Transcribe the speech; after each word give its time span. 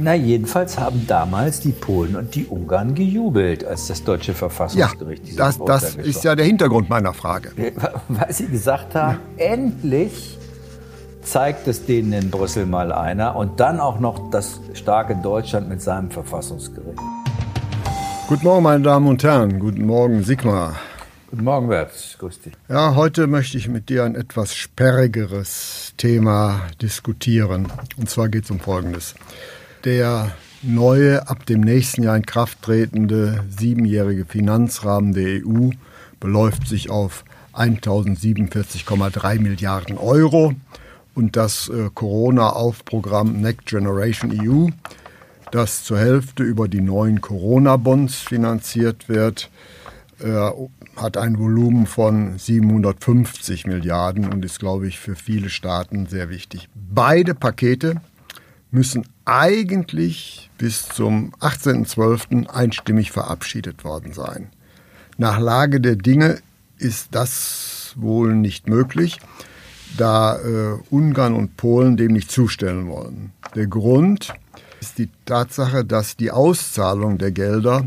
Na, 0.00 0.14
jedenfalls 0.14 0.78
haben 0.78 1.06
damals 1.08 1.58
die 1.58 1.72
Polen 1.72 2.14
und 2.14 2.34
die 2.34 2.46
Ungarn 2.46 2.94
gejubelt, 2.94 3.64
als 3.64 3.88
das 3.88 4.04
deutsche 4.04 4.32
Verfassungsgericht 4.32 5.28
ja, 5.28 5.36
das, 5.36 5.58
das 5.58 5.96
ist 5.96 6.22
ja 6.22 6.36
der 6.36 6.46
Hintergrund 6.46 6.88
meiner 6.88 7.12
Frage. 7.12 7.50
Weil 8.08 8.32
sie 8.32 8.46
gesagt 8.46 8.94
haben, 8.94 9.18
ja. 9.36 9.44
endlich 9.44 10.38
zeigt 11.22 11.66
es 11.66 11.84
denen 11.84 12.12
in 12.12 12.30
Brüssel 12.30 12.66
mal 12.66 12.92
einer 12.92 13.34
und 13.34 13.58
dann 13.58 13.80
auch 13.80 13.98
noch 13.98 14.30
das 14.30 14.60
starke 14.74 15.16
Deutschland 15.16 15.68
mit 15.68 15.82
seinem 15.82 16.10
Verfassungsgericht. 16.10 16.98
Guten 18.28 18.44
Morgen, 18.44 18.62
meine 18.62 18.84
Damen 18.84 19.08
und 19.08 19.24
Herren. 19.24 19.58
Guten 19.58 19.84
Morgen, 19.84 20.22
Sigmar. 20.22 20.76
Guten 21.30 21.44
Morgen, 21.44 21.68
Bert. 21.68 22.16
Grüß 22.18 22.40
dich. 22.40 22.52
Ja, 22.68 22.94
heute 22.94 23.26
möchte 23.26 23.58
ich 23.58 23.68
mit 23.68 23.88
dir 23.88 24.04
ein 24.04 24.14
etwas 24.14 24.54
sperrigeres 24.54 25.92
Thema 25.96 26.60
diskutieren. 26.80 27.66
Und 27.96 28.08
zwar 28.08 28.28
geht 28.28 28.44
es 28.44 28.50
um 28.50 28.60
Folgendes. 28.60 29.14
Der 29.84 30.32
neue, 30.62 31.28
ab 31.28 31.46
dem 31.46 31.60
nächsten 31.60 32.02
Jahr 32.02 32.16
in 32.16 32.26
Kraft 32.26 32.62
tretende 32.62 33.44
siebenjährige 33.48 34.24
Finanzrahmen 34.24 35.14
der 35.14 35.46
EU 35.46 35.70
beläuft 36.20 36.66
sich 36.66 36.90
auf 36.90 37.24
1047,3 37.54 39.40
Milliarden 39.40 39.98
Euro 39.98 40.54
und 41.14 41.36
das 41.36 41.68
äh, 41.68 41.90
Corona-Aufprogramm 41.92 43.40
Next 43.40 43.66
Generation 43.66 44.32
EU, 44.40 44.68
das 45.50 45.84
zur 45.84 45.98
Hälfte 45.98 46.42
über 46.42 46.68
die 46.68 46.80
neuen 46.80 47.20
Corona-Bonds 47.20 48.16
finanziert 48.16 49.08
wird, 49.08 49.50
äh, 50.20 50.50
hat 50.96 51.16
ein 51.16 51.38
Volumen 51.38 51.86
von 51.86 52.38
750 52.38 53.66
Milliarden 53.66 54.28
und 54.28 54.44
ist, 54.44 54.58
glaube 54.58 54.88
ich, 54.88 54.98
für 54.98 55.14
viele 55.14 55.50
Staaten 55.50 56.06
sehr 56.06 56.28
wichtig. 56.28 56.68
Beide 56.74 57.34
Pakete 57.34 58.00
müssen 58.70 59.04
eigentlich 59.28 60.50
bis 60.56 60.88
zum 60.88 61.32
18.12. 61.40 62.48
einstimmig 62.48 63.12
verabschiedet 63.12 63.84
worden 63.84 64.14
sein. 64.14 64.48
Nach 65.18 65.38
Lage 65.38 65.80
der 65.80 65.96
Dinge 65.96 66.38
ist 66.78 67.08
das 67.10 67.92
wohl 67.96 68.34
nicht 68.34 68.68
möglich, 68.68 69.18
da 69.98 70.38
äh, 70.38 70.78
Ungarn 70.90 71.34
und 71.34 71.56
Polen 71.56 71.96
dem 71.96 72.12
nicht 72.12 72.30
zustellen 72.30 72.88
wollen. 72.88 73.32
Der 73.54 73.66
Grund 73.66 74.32
ist 74.80 74.96
die 74.96 75.10
Tatsache, 75.26 75.84
dass 75.84 76.16
die 76.16 76.30
Auszahlung 76.30 77.18
der 77.18 77.32
Gelder 77.32 77.86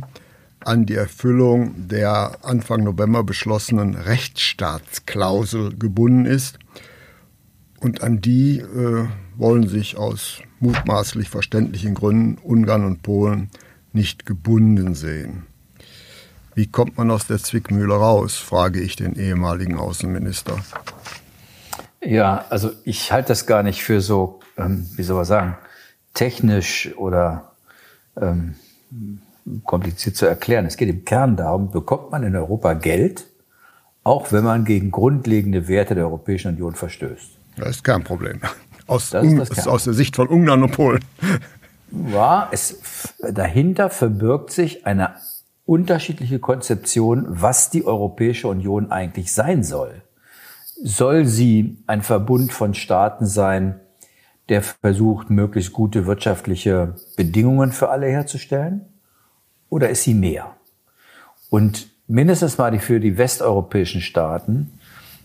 an 0.60 0.86
die 0.86 0.96
Erfüllung 0.96 1.88
der 1.88 2.38
Anfang 2.44 2.84
November 2.84 3.24
beschlossenen 3.24 3.96
Rechtsstaatsklausel 3.96 5.76
gebunden 5.76 6.26
ist 6.26 6.60
und 7.80 8.04
an 8.04 8.22
die 8.22 8.60
äh, 8.60 9.08
wollen 9.38 9.68
sich 9.68 9.98
aus 9.98 10.42
mutmaßlich 10.62 11.30
verständlichen 11.30 11.94
Gründen 11.94 12.38
Ungarn 12.42 12.86
und 12.86 13.04
Polen 13.04 13.50
nicht 13.94 14.26
gebunden 14.26 14.96
sehen. 14.96 15.46
Wie 16.54 16.68
kommt 16.68 16.98
man 16.98 17.12
aus 17.12 17.28
der 17.28 17.38
Zwickmühle 17.38 17.94
raus, 17.94 18.38
frage 18.38 18.82
ich 18.82 18.96
den 18.96 19.16
ehemaligen 19.16 19.78
Außenminister. 19.78 20.58
Ja, 22.04 22.46
also 22.50 22.72
ich 22.84 23.12
halte 23.12 23.30
das 23.30 23.46
gar 23.46 23.64
nicht 23.64 23.84
für 23.84 24.02
so, 24.02 24.40
ähm, 24.58 24.88
wie 24.96 25.04
soll 25.04 25.16
man 25.16 25.26
sagen, 25.26 25.58
technisch 26.14 26.92
oder 26.98 27.54
ähm, 28.20 28.56
kompliziert 29.66 30.16
zu 30.16 30.26
erklären. 30.26 30.66
Es 30.66 30.78
geht 30.78 30.90
im 30.90 31.06
Kern 31.06 31.38
darum, 31.38 31.72
bekommt 31.72 32.12
man 32.12 32.24
in 32.24 32.36
Europa 32.36 32.74
Geld, 32.74 33.26
auch 34.04 34.32
wenn 34.32 34.44
man 34.44 34.66
gegen 34.66 34.92
grundlegende 34.92 35.68
Werte 35.68 35.96
der 35.96 36.06
Europäischen 36.06 36.50
Union 36.50 36.76
verstößt. 36.76 37.38
Das 37.58 37.70
ist 37.70 37.84
kein 37.84 38.04
Problem. 38.04 38.42
Aus, 38.88 39.14
aus 39.14 39.84
der 39.84 39.94
Sicht 39.94 40.16
von 40.16 40.28
Ungarn 40.28 40.64
und 40.64 40.72
Polen. 40.72 41.04
Ja, 42.12 42.48
es, 42.52 42.80
dahinter 43.20 43.90
verbirgt 43.90 44.52
sich 44.52 44.86
eine 44.86 45.16
unterschiedliche 45.66 46.40
Konzeption, 46.40 47.26
was 47.28 47.70
die 47.70 47.86
Europäische 47.86 48.48
Union 48.48 48.92
eigentlich 48.92 49.34
sein 49.34 49.64
soll. 49.64 50.02
Soll 50.84 51.26
sie 51.26 51.78
ein 51.88 52.02
Verbund 52.02 52.52
von 52.52 52.74
Staaten 52.74 53.26
sein, 53.26 53.80
der 54.50 54.64
versucht, 54.64 55.30
möglichst 55.30 55.74
gute 55.74 56.06
wirtschaftliche 56.08 56.96
Bedingungen 57.16 57.72
für 57.72 57.90
alle 57.90 58.08
herzustellen? 58.08 58.86
Oder 59.70 59.90
ist 59.90 60.04
sie 60.04 60.14
mehr? 60.14 60.56
Und 61.50 61.90
mindestens 62.08 62.58
mal 62.58 62.78
für 62.80 63.00
die 63.00 63.18
westeuropäischen 63.18 64.02
Staaten 64.02 64.80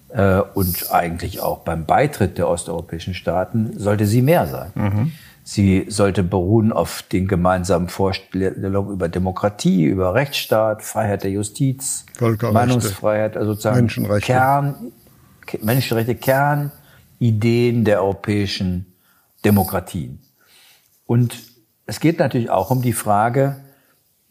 äh, 0.09 0.41
und 0.55 0.91
eigentlich 0.91 1.41
auch 1.41 1.59
beim 1.59 1.87
Beitritt 1.87 2.39
der 2.39 2.49
osteuropäischen 2.49 3.15
Staaten 3.15 3.79
sollte 3.79 4.07
sie 4.07 4.23
mehr 4.23 4.47
sein. 4.47 4.73
Mhm. 4.75 5.13
Sie 5.49 5.87
sollte 5.89 6.25
beruhen 6.25 6.73
auf 6.73 7.03
den 7.03 7.29
gemeinsamen 7.29 7.89
Vorstellungen 7.89 8.91
über 8.91 9.09
Demokratie, 9.09 9.85
über 9.85 10.13
Rechtsstaat, 10.13 10.83
Freiheit 10.83 11.23
der 11.23 11.31
Justiz, 11.31 12.05
Meinungsfreiheit, 12.21 13.37
also 13.37 13.53
sozusagen 13.53 13.77
Menschenrechte. 13.77 14.27
Kern, 14.27 14.93
Menschenrechte, 15.63 16.17
Kernideen 16.17 17.85
der 17.85 18.03
europäischen 18.03 18.93
Demokratien. 19.45 20.19
Und 21.07 21.37
es 21.87 22.01
geht 22.01 22.19
natürlich 22.19 22.51
auch 22.51 22.73
um 22.73 22.83
die 22.83 22.93
Frage, 22.93 23.57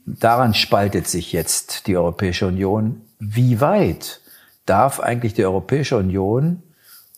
daran 0.05 0.53
spaltet 0.53 1.07
sich 1.07 1.31
jetzt 1.31 1.87
die 1.87 1.95
Europäische 1.95 2.47
Union, 2.47 3.01
wie 3.19 3.61
weit 3.61 4.19
darf 4.65 4.99
eigentlich 4.99 5.33
die 5.33 5.45
Europäische 5.45 5.97
Union 5.97 6.63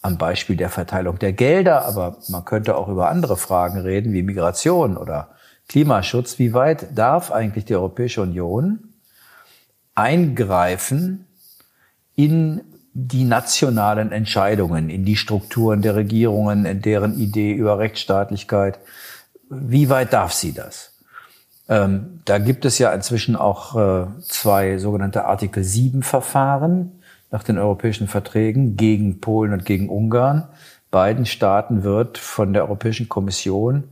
am 0.02 0.18
Beispiel 0.18 0.56
der 0.56 0.69
Verteilung 0.69 1.19
der 1.19 1.34
Gelder, 1.34 1.85
aber 1.85 2.18
man 2.30 2.46
könnte 2.46 2.78
auch 2.78 2.88
über 2.88 3.09
andere 3.09 3.38
Fragen 3.38 3.80
reden, 3.80 4.13
wie 4.13 4.24
Migration 4.24 4.96
oder 4.97 5.30
Klimaschutz, 5.68 6.40
wie 6.40 6.53
weit 6.53 6.97
darf 6.97 7.31
eigentlich 7.31 7.66
die 7.66 7.75
Europäische 7.75 8.22
Union 8.22 8.94
eingreifen 9.96 11.25
in 12.16 12.62
die 12.94 13.25
nationalen 13.25 14.12
Entscheidungen, 14.12 14.90
in 14.90 15.06
die 15.06 15.18
Strukturen 15.18 15.81
der 15.81 15.96
Regierungen, 15.96 16.66
in 16.66 16.81
deren 16.81 17.19
Idee 17.19 17.53
über 17.53 17.78
Rechtsstaatlichkeit. 17.78 18.80
Wie 19.50 19.90
weit 19.90 20.13
darf 20.13 20.34
sie 20.34 20.53
das? 20.53 20.94
Ähm, 21.69 22.22
da 22.25 22.38
gibt 22.38 22.66
es 22.66 22.80
ja 22.80 22.91
inzwischen 22.94 23.36
auch 23.36 23.75
äh, 23.75 24.07
zwei 24.22 24.78
sogenannte 24.78 25.25
Artikel 25.25 25.63
7 25.63 26.02
Verfahren 26.02 26.97
nach 27.32 27.44
den 27.44 27.58
europäischen 27.58 28.08
Verträgen 28.08 28.78
gegen 28.78 29.20
Polen 29.20 29.54
und 29.54 29.66
gegen 29.66 29.90
Ungarn. 29.90 30.48
Beiden 30.92 31.26
Staaten 31.26 31.84
wird 31.84 32.18
von 32.18 32.54
der 32.54 32.64
Europäischen 32.64 33.10
Kommission 33.10 33.86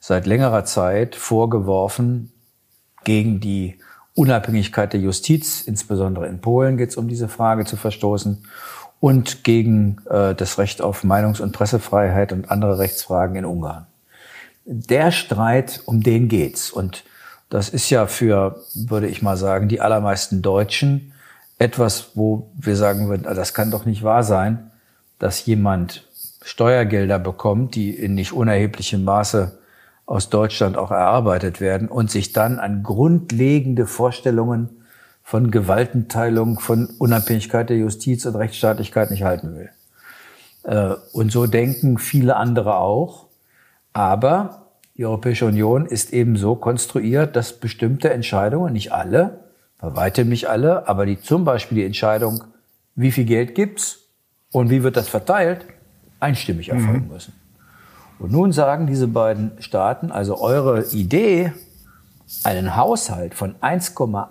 seit 0.00 0.26
längerer 0.26 0.64
Zeit 0.64 1.14
vorgeworfen, 1.14 2.32
gegen 3.04 3.40
die 3.40 3.78
Unabhängigkeit 4.14 4.92
der 4.92 5.00
Justiz, 5.00 5.62
insbesondere 5.62 6.26
in 6.26 6.40
Polen 6.40 6.76
geht 6.76 6.90
es 6.90 6.96
um 6.96 7.08
diese 7.08 7.28
Frage 7.28 7.64
zu 7.64 7.76
verstoßen, 7.76 8.44
und 9.00 9.42
gegen 9.42 9.98
äh, 10.08 10.34
das 10.34 10.58
Recht 10.58 10.80
auf 10.80 11.02
Meinungs- 11.02 11.40
und 11.40 11.52
Pressefreiheit 11.52 12.32
und 12.32 12.50
andere 12.50 12.78
Rechtsfragen 12.78 13.36
in 13.36 13.44
Ungarn. 13.44 13.86
Der 14.64 15.10
Streit, 15.10 15.80
um 15.86 16.02
den 16.02 16.28
geht's. 16.28 16.70
Und 16.70 17.02
das 17.48 17.68
ist 17.68 17.90
ja 17.90 18.06
für, 18.06 18.62
würde 18.74 19.08
ich 19.08 19.20
mal 19.20 19.36
sagen, 19.36 19.68
die 19.68 19.80
allermeisten 19.80 20.40
Deutschen 20.40 21.11
etwas, 21.62 22.10
wo 22.16 22.50
wir 22.56 22.74
sagen 22.74 23.08
würden, 23.08 23.26
ah, 23.26 23.34
das 23.34 23.54
kann 23.54 23.70
doch 23.70 23.84
nicht 23.84 24.02
wahr 24.02 24.24
sein, 24.24 24.72
dass 25.20 25.46
jemand 25.46 26.08
Steuergelder 26.42 27.20
bekommt, 27.20 27.76
die 27.76 27.90
in 27.90 28.14
nicht 28.14 28.32
unerheblichem 28.32 29.04
Maße 29.04 29.58
aus 30.04 30.28
Deutschland 30.28 30.76
auch 30.76 30.90
erarbeitet 30.90 31.60
werden 31.60 31.88
und 31.88 32.10
sich 32.10 32.32
dann 32.32 32.58
an 32.58 32.82
grundlegende 32.82 33.86
Vorstellungen 33.86 34.70
von 35.22 35.52
Gewaltenteilung, 35.52 36.58
von 36.58 36.86
Unabhängigkeit 36.98 37.70
der 37.70 37.76
Justiz 37.76 38.26
und 38.26 38.34
Rechtsstaatlichkeit 38.34 39.12
nicht 39.12 39.22
halten 39.22 39.54
will. 39.54 39.70
Äh, 40.64 40.96
und 41.12 41.30
so 41.30 41.46
denken 41.46 41.98
viele 41.98 42.34
andere 42.34 42.78
auch. 42.78 43.26
Aber 43.92 44.66
die 44.96 45.06
Europäische 45.06 45.46
Union 45.46 45.86
ist 45.86 46.12
eben 46.12 46.36
so 46.36 46.56
konstruiert, 46.56 47.36
dass 47.36 47.60
bestimmte 47.60 48.12
Entscheidungen, 48.12 48.72
nicht 48.72 48.92
alle, 48.92 49.41
bei 49.82 49.96
weitem 49.96 50.28
nicht 50.28 50.48
alle, 50.48 50.88
aber 50.88 51.04
die 51.04 51.20
zum 51.20 51.44
Beispiel 51.44 51.78
die 51.78 51.84
Entscheidung, 51.84 52.44
wie 52.94 53.10
viel 53.10 53.24
Geld 53.24 53.54
gibt's 53.54 53.98
und 54.52 54.70
wie 54.70 54.82
wird 54.84 54.96
das 54.96 55.08
verteilt, 55.08 55.66
einstimmig 56.20 56.68
erfolgen 56.68 57.06
mhm. 57.06 57.12
müssen. 57.12 57.32
Und 58.20 58.30
nun 58.30 58.52
sagen 58.52 58.86
diese 58.86 59.08
beiden 59.08 59.60
Staaten, 59.60 60.12
also 60.12 60.40
eure 60.40 60.84
Idee, 60.92 61.52
einen 62.44 62.76
Haushalt 62.76 63.34
von 63.34 63.56
1,8 63.56 64.28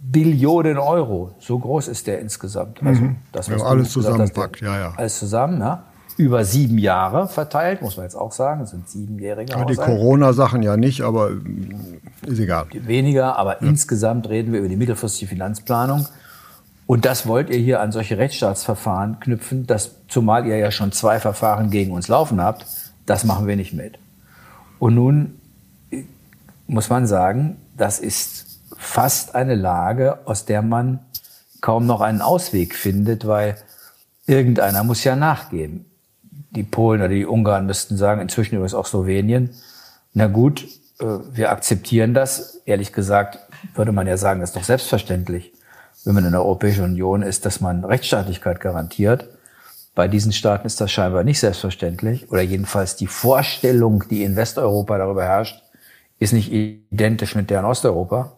Billionen 0.00 0.78
Euro. 0.78 1.34
So 1.40 1.58
groß 1.58 1.88
ist 1.88 2.06
der 2.06 2.20
insgesamt. 2.20 2.80
Also 2.82 3.10
das, 3.32 3.50
was 3.50 3.60
ja, 3.60 3.66
alles 3.66 3.90
zusammenpackt, 3.90 4.60
ja, 4.60 4.78
ja. 4.78 4.94
Alles 4.96 5.18
zusammen, 5.18 5.60
ja. 5.60 5.82
Über 6.16 6.44
sieben 6.44 6.78
Jahre 6.78 7.28
verteilt, 7.28 7.82
muss 7.82 7.96
man 7.96 8.04
jetzt 8.04 8.14
auch 8.14 8.32
sagen. 8.32 8.60
Das 8.60 8.70
sind 8.70 8.88
siebenjährige 8.88 9.52
ja, 9.52 9.64
Die 9.64 9.76
Corona-Sachen 9.76 10.62
ja 10.62 10.76
nicht, 10.76 11.02
aber 11.02 11.30
ist 12.26 12.38
egal. 12.38 12.66
Weniger, 12.72 13.38
aber 13.38 13.62
ja. 13.62 13.68
insgesamt 13.68 14.28
reden 14.28 14.52
wir 14.52 14.60
über 14.60 14.68
die 14.68 14.76
mittelfristige 14.76 15.28
Finanzplanung. 15.28 16.06
Und 16.86 17.04
das 17.04 17.26
wollt 17.26 17.48
ihr 17.48 17.58
hier 17.58 17.80
an 17.80 17.92
solche 17.92 18.18
Rechtsstaatsverfahren 18.18 19.20
knüpfen, 19.20 19.66
das, 19.66 19.96
zumal 20.08 20.46
ihr 20.46 20.58
ja 20.58 20.70
schon 20.70 20.92
zwei 20.92 21.20
Verfahren 21.20 21.70
gegen 21.70 21.92
uns 21.92 22.08
laufen 22.08 22.40
habt, 22.40 22.66
das 23.06 23.24
machen 23.24 23.46
wir 23.46 23.56
nicht 23.56 23.72
mit. 23.72 23.98
Und 24.78 24.94
nun 24.94 25.40
muss 26.66 26.90
man 26.90 27.06
sagen, 27.06 27.56
das 27.76 27.98
ist 27.98 28.60
fast 28.76 29.34
eine 29.34 29.54
Lage, 29.54 30.18
aus 30.26 30.44
der 30.44 30.62
man 30.62 31.00
kaum 31.60 31.86
noch 31.86 32.00
einen 32.00 32.20
Ausweg 32.20 32.74
findet, 32.74 33.26
weil 33.26 33.56
irgendeiner 34.26 34.84
muss 34.84 35.04
ja 35.04 35.16
nachgeben. 35.16 35.86
Die 36.54 36.62
Polen 36.62 37.00
oder 37.00 37.08
die 37.08 37.26
Ungarn 37.26 37.66
müssten 37.66 37.96
sagen, 37.96 38.20
inzwischen 38.20 38.56
übrigens 38.56 38.74
auch 38.74 38.86
Slowenien, 38.86 39.50
na 40.14 40.26
gut, 40.26 40.66
äh, 41.00 41.04
wir 41.32 41.50
akzeptieren 41.50 42.14
das. 42.14 42.60
Ehrlich 42.66 42.92
gesagt 42.92 43.38
würde 43.74 43.92
man 43.92 44.06
ja 44.06 44.16
sagen, 44.16 44.40
das 44.40 44.50
ist 44.50 44.56
doch 44.56 44.64
selbstverständlich, 44.64 45.52
wenn 46.04 46.14
man 46.14 46.24
in 46.24 46.32
der 46.32 46.42
Europäischen 46.42 46.84
Union 46.84 47.22
ist, 47.22 47.46
dass 47.46 47.60
man 47.60 47.84
Rechtsstaatlichkeit 47.84 48.60
garantiert. 48.60 49.28
Bei 49.94 50.08
diesen 50.08 50.32
Staaten 50.32 50.66
ist 50.66 50.80
das 50.80 50.90
scheinbar 50.90 51.22
nicht 51.22 51.38
selbstverständlich. 51.38 52.30
Oder 52.30 52.42
jedenfalls 52.42 52.96
die 52.96 53.06
Vorstellung, 53.06 54.04
die 54.10 54.24
in 54.24 54.36
Westeuropa 54.36 54.98
darüber 54.98 55.24
herrscht, 55.24 55.62
ist 56.18 56.32
nicht 56.32 56.50
identisch 56.50 57.34
mit 57.34 57.50
der 57.50 57.60
in 57.60 57.66
Osteuropa. 57.66 58.32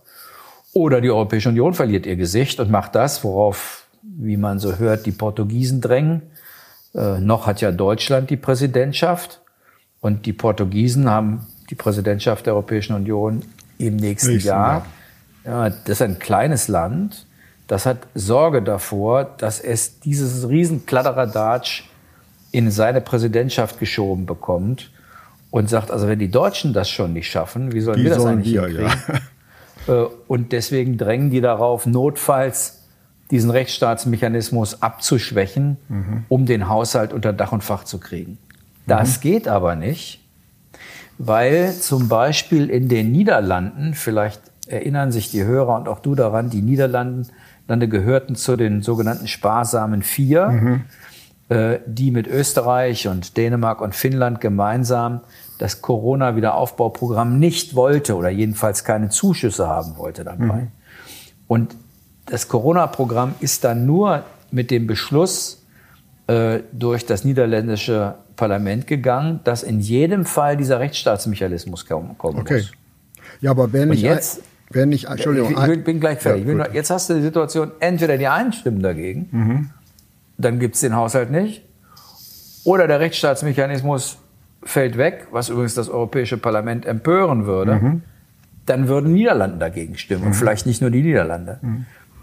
Oder 0.73 1.01
die 1.01 1.11
Europäische 1.11 1.51
Union 1.51 1.75
verliert 1.75 2.07
ihr 2.07 2.17
Gesicht 2.17 2.59
und 2.59 2.71
macht 2.71 2.95
das, 2.97 3.23
worauf, 3.23 3.87
wie 4.03 4.37
man 4.37 4.59
so 4.59 4.77
hört, 4.77 5.07
die 5.07 5.13
Portugiesen 5.13 5.81
drängen. 5.81 6.23
Äh, 6.95 7.21
noch 7.21 7.47
hat 7.47 7.61
ja 7.61 7.73
Deutschland 7.73 8.31
die 8.31 8.37
Präsidentschaft 8.37 9.41
und 10.01 10.27
die 10.27 10.33
Portugiesen 10.33 11.11
haben 11.11 11.47
die 11.71 11.75
Präsidentschaft 11.75 12.47
der 12.47 12.55
Europäischen 12.55 12.95
Union 12.95 13.43
im 13.79 13.97
nächsten, 13.97 14.33
nächsten 14.33 14.49
Jahr. 14.49 14.87
Jahr. 15.45 15.69
Ja, 15.69 15.71
das 15.71 15.89
ist 15.89 16.03
ein 16.03 16.19
kleines 16.19 16.69
Land. 16.69 17.27
Das 17.67 17.87
hat 17.87 17.99
Sorge 18.15 18.63
davor, 18.63 19.25
dass 19.25 19.61
es 19.61 20.01
dieses 20.01 20.49
riesen 20.49 20.87
Kladderadatsch 20.87 21.85
in 22.53 22.71
seine 22.71 23.01
Präsidentschaft 23.01 23.81
geschoben 23.81 24.27
bekommt 24.27 24.91
und 25.51 25.69
sagt, 25.69 25.91
also 25.91 26.07
wenn 26.07 26.19
die 26.19 26.31
Deutschen 26.31 26.73
das 26.73 26.89
schon 26.89 27.13
nicht 27.13 27.31
schaffen, 27.31 27.73
wie 27.73 27.81
sollen 27.81 27.99
wie 27.99 28.05
wir 28.05 28.11
das 28.11 28.23
sollen 28.23 28.39
eigentlich 28.39 28.53
wir, 28.55 28.67
hinkriegen? 28.67 28.93
Ja. 29.09 29.21
Äh, 29.87 30.07
und 30.29 30.53
deswegen 30.53 30.97
drängen 30.97 31.29
die 31.29 31.43
darauf, 31.43 31.85
notfalls 31.85 32.84
diesen 33.35 33.51
Rechtsstaatsmechanismus 33.51 34.81
abzuschwächen, 34.81 35.77
mhm. 35.89 36.25
um 36.29 36.47
den 36.47 36.69
Haushalt 36.69 37.13
unter 37.13 37.33
Dach 37.33 37.51
und 37.51 37.65
Fach 37.65 37.83
zu 37.83 37.99
kriegen. 37.99 38.39
Das 38.87 39.17
mhm. 39.17 39.21
geht 39.23 39.49
aber 39.49 39.75
nicht, 39.75 40.21
weil 41.19 41.73
zum 41.73 42.09
Beispiel 42.09 42.71
in 42.71 42.89
den 42.89 43.11
Niederlanden, 43.11 43.95
vielleicht 43.95 44.41
erinnern 44.69 45.11
sich 45.11 45.33
die 45.33 45.43
Hörer 45.43 45.75
und 45.75 45.89
auch 45.89 45.99
du 45.99 46.15
daran, 46.15 46.49
die 46.49 46.63
Niederlande 46.63 47.27
gehörten 47.67 48.37
zu 48.37 48.55
den 48.55 48.83
sogenannten 48.83 49.27
sparsamen 49.27 50.05
Vier, 50.05 50.49
mhm. 50.51 50.85
äh, 51.49 51.81
die 51.87 52.13
mit 52.13 52.29
Österreich 52.29 53.09
und 53.09 53.37
Dänemark 53.37 53.81
und 53.81 53.97
Finnland 53.97 54.41
gemeinsam 54.41 55.23
das 55.59 55.83
Corona-Wiederaufbauprogramm 55.83 57.41
nicht 57.41 57.75
wollte 57.75 58.15
oder 58.15 58.29
jedenfalls 58.29 58.85
keine 58.85 59.09
Zuschüsse 59.09 59.67
haben 59.67 59.97
wollte 59.97 60.23
dabei. 60.23 60.45
Mhm. 60.45 60.69
Und 61.49 61.75
das 62.27 62.49
Corona-Programm 62.49 63.35
ist 63.41 63.65
dann 63.65 63.87
nur 63.87 64.25
mit 64.51 64.71
dem 64.71 64.87
Beschluss 64.87 65.63
äh, 66.27 66.61
durch 66.73 67.05
das 67.07 67.25
niederländische 67.25 68.15
Parlament 68.37 68.87
gegangen, 68.87 69.41
dass 69.45 69.63
in 69.63 69.81
jedem 69.81 70.25
Fall 70.25 70.57
dieser 70.57 70.81
Rechtsstaatsmechanismus 70.81 71.87
kommen, 71.87 72.17
okay. 72.19 72.55
muss. 72.55 72.73
Ja, 73.41 73.51
aber 73.51 73.73
wenn 73.73 73.93
ich 73.93 74.03
jetzt, 74.03 74.43
wenn 74.71 74.91
ich, 74.93 75.07
Entschuldigung, 75.07 75.53
ich, 75.53 75.69
ich 75.69 75.85
bin 75.85 76.01
gleich 76.01 76.21
fertig. 76.21 76.47
Ja, 76.47 76.73
jetzt 76.73 76.91
hast 76.91 77.11
du 77.11 77.15
die 77.15 77.23
Situation, 77.23 77.73
entweder 77.81 78.17
die 78.17 78.27
einen 78.27 78.53
stimmen 78.53 78.83
dagegen, 78.83 79.29
mhm. 79.31 79.71
dann 80.39 80.59
gibt 80.59 80.77
es 80.77 80.81
den 80.81 80.97
Haushalt 80.97 81.31
nicht, 81.31 81.63
oder 82.65 82.89
der 82.89 83.01
Rechtsstaatsmechanismus 83.01 84.19
fällt 84.63 84.97
weg, 84.97 85.27
was 85.31 85.51
übrigens 85.51 85.75
das 85.75 85.91
Europäische 85.91 86.39
Parlament 86.39 86.87
empören 86.87 87.45
würde, 87.45 87.75
mhm. 87.75 88.03
dann 88.65 88.89
würden 88.89 89.13
Niederlande 89.13 89.59
dagegen 89.59 89.99
stimmen. 89.99 90.23
Mhm. 90.23 90.27
Und 90.29 90.35
vielleicht 90.35 90.65
nicht 90.67 90.81
nur 90.81 90.91
die 90.91 91.03
Niederlande. 91.03 91.59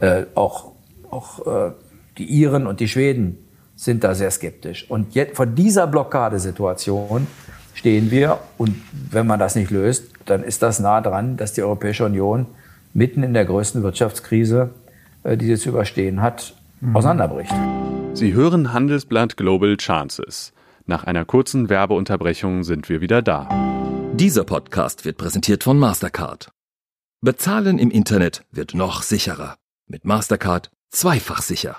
Äh, 0.01 0.25
auch 0.35 0.71
auch 1.11 1.45
äh, 1.45 1.71
die 2.17 2.25
Iren 2.25 2.67
und 2.67 2.79
die 2.79 2.87
Schweden 2.87 3.37
sind 3.75 4.03
da 4.03 4.15
sehr 4.15 4.31
skeptisch. 4.31 4.89
Und 4.89 5.15
jetzt, 5.15 5.35
vor 5.35 5.45
dieser 5.45 5.87
Blockadesituation 5.87 7.27
stehen 7.73 8.11
wir. 8.11 8.39
Und 8.57 8.75
wenn 9.09 9.27
man 9.27 9.39
das 9.39 9.55
nicht 9.55 9.71
löst, 9.71 10.05
dann 10.25 10.43
ist 10.43 10.61
das 10.61 10.79
nah 10.79 11.01
dran, 11.01 11.37
dass 11.37 11.53
die 11.53 11.63
Europäische 11.63 12.05
Union 12.05 12.45
mitten 12.93 13.23
in 13.23 13.33
der 13.33 13.45
größten 13.45 13.83
Wirtschaftskrise, 13.83 14.71
äh, 15.23 15.37
die 15.37 15.47
sie 15.47 15.57
zu 15.57 15.69
überstehen 15.69 16.21
hat, 16.21 16.55
mhm. 16.79 16.95
auseinanderbricht. 16.95 17.53
Sie 18.13 18.33
hören 18.33 18.73
Handelsblatt 18.73 19.37
Global 19.37 19.77
Chances. 19.77 20.53
Nach 20.85 21.05
einer 21.05 21.25
kurzen 21.25 21.69
Werbeunterbrechung 21.69 22.63
sind 22.63 22.89
wir 22.89 23.01
wieder 23.01 23.21
da. 23.21 23.47
Dieser 24.13 24.43
Podcast 24.43 25.05
wird 25.05 25.17
präsentiert 25.17 25.63
von 25.63 25.79
Mastercard. 25.79 26.51
Bezahlen 27.21 27.79
im 27.79 27.91
Internet 27.91 28.43
wird 28.51 28.73
noch 28.73 29.03
sicherer. 29.03 29.55
Mit 29.91 30.05
Mastercard 30.05 30.71
zweifach 30.89 31.41
sicher. 31.41 31.77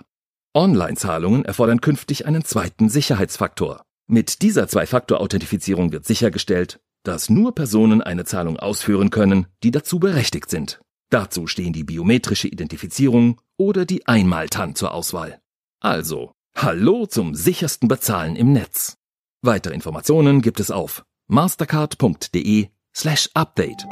Online-Zahlungen 0.55 1.47
erfordern 1.47 1.81
künftig 1.81 2.27
einen 2.27 2.45
zweiten 2.45 2.91
Sicherheitsfaktor. 2.91 3.87
Mit 4.07 4.43
dieser 4.43 4.69
Zwei-Faktor-Authentifizierung 4.69 5.93
wird 5.93 6.05
sichergestellt, 6.05 6.79
dass 7.05 7.31
nur 7.31 7.55
Personen 7.55 8.03
eine 8.03 8.27
Zahlung 8.27 8.59
ausführen 8.59 9.09
können, 9.09 9.47
die 9.63 9.71
dazu 9.71 9.99
berechtigt 9.99 10.51
sind. 10.51 10.83
Dazu 11.09 11.47
stehen 11.47 11.73
die 11.73 11.85
biometrische 11.85 12.49
Identifizierung 12.49 13.41
oder 13.57 13.87
die 13.87 14.07
Einmaltan 14.07 14.75
zur 14.75 14.93
Auswahl. 14.93 15.41
Also, 15.81 16.33
hallo 16.55 17.07
zum 17.07 17.35
sichersten 17.35 17.89
Bezahlen 17.89 18.37
im 18.37 18.53
Netz. 18.53 18.99
Weitere 19.41 19.73
Informationen 19.73 20.43
gibt 20.43 20.61
es 20.61 20.71
auf 20.71 21.03
mastercard.de 21.29 22.69
slash 22.95 23.31
update. 23.33 23.87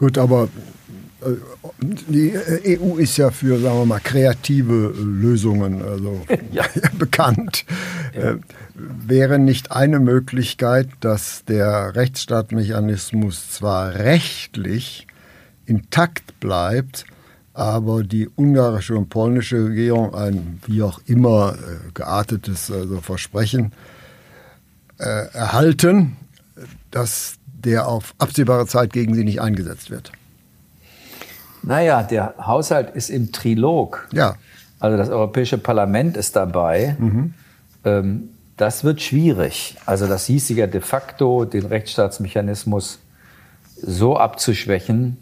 Gut, 0.00 0.18
aber 0.18 0.48
die 1.80 2.34
EU 2.78 2.96
ist 2.96 3.16
ja 3.16 3.30
für, 3.30 3.58
sagen 3.58 3.78
wir 3.78 3.86
mal, 3.86 4.00
kreative 4.00 4.94
Lösungen 4.96 5.82
also 5.82 6.20
ja. 6.52 6.64
bekannt. 6.98 7.64
Ja. 8.14 8.32
Äh, 8.32 8.38
wäre 8.74 9.38
nicht 9.38 9.72
eine 9.72 10.00
Möglichkeit, 10.00 10.88
dass 11.00 11.44
der 11.44 11.94
Rechtsstaatmechanismus 11.94 13.50
zwar 13.50 13.94
rechtlich 13.94 15.06
intakt 15.66 16.40
bleibt, 16.40 17.04
aber 17.54 18.02
die 18.02 18.28
ungarische 18.34 18.96
und 18.96 19.08
polnische 19.08 19.66
Regierung 19.66 20.14
ein 20.14 20.60
wie 20.66 20.82
auch 20.82 21.00
immer 21.06 21.54
äh, 21.54 21.90
geartetes 21.92 22.70
also 22.70 23.00
Versprechen 23.00 23.72
äh, 24.98 25.26
erhalten, 25.32 26.16
dass 26.90 27.34
der 27.44 27.86
auf 27.86 28.14
absehbare 28.18 28.66
Zeit 28.66 28.92
gegen 28.92 29.14
sie 29.14 29.24
nicht 29.24 29.40
eingesetzt 29.40 29.90
wird. 29.90 30.12
Naja, 31.62 32.02
der 32.02 32.34
Haushalt 32.38 32.90
ist 32.94 33.10
im 33.10 33.32
Trilog. 33.32 34.08
Ja. 34.12 34.34
Also 34.80 34.96
das 34.96 35.08
Europäische 35.08 35.58
Parlament 35.58 36.16
ist 36.16 36.34
dabei. 36.34 36.96
Mhm. 36.98 37.34
Ähm, 37.84 38.28
das 38.56 38.84
wird 38.84 39.00
schwierig. 39.00 39.76
Also 39.86 40.06
das 40.06 40.26
hieße 40.26 40.54
ja 40.54 40.66
de 40.66 40.80
facto, 40.80 41.44
den 41.44 41.66
Rechtsstaatsmechanismus 41.66 42.98
so 43.80 44.16
abzuschwächen. 44.16 45.18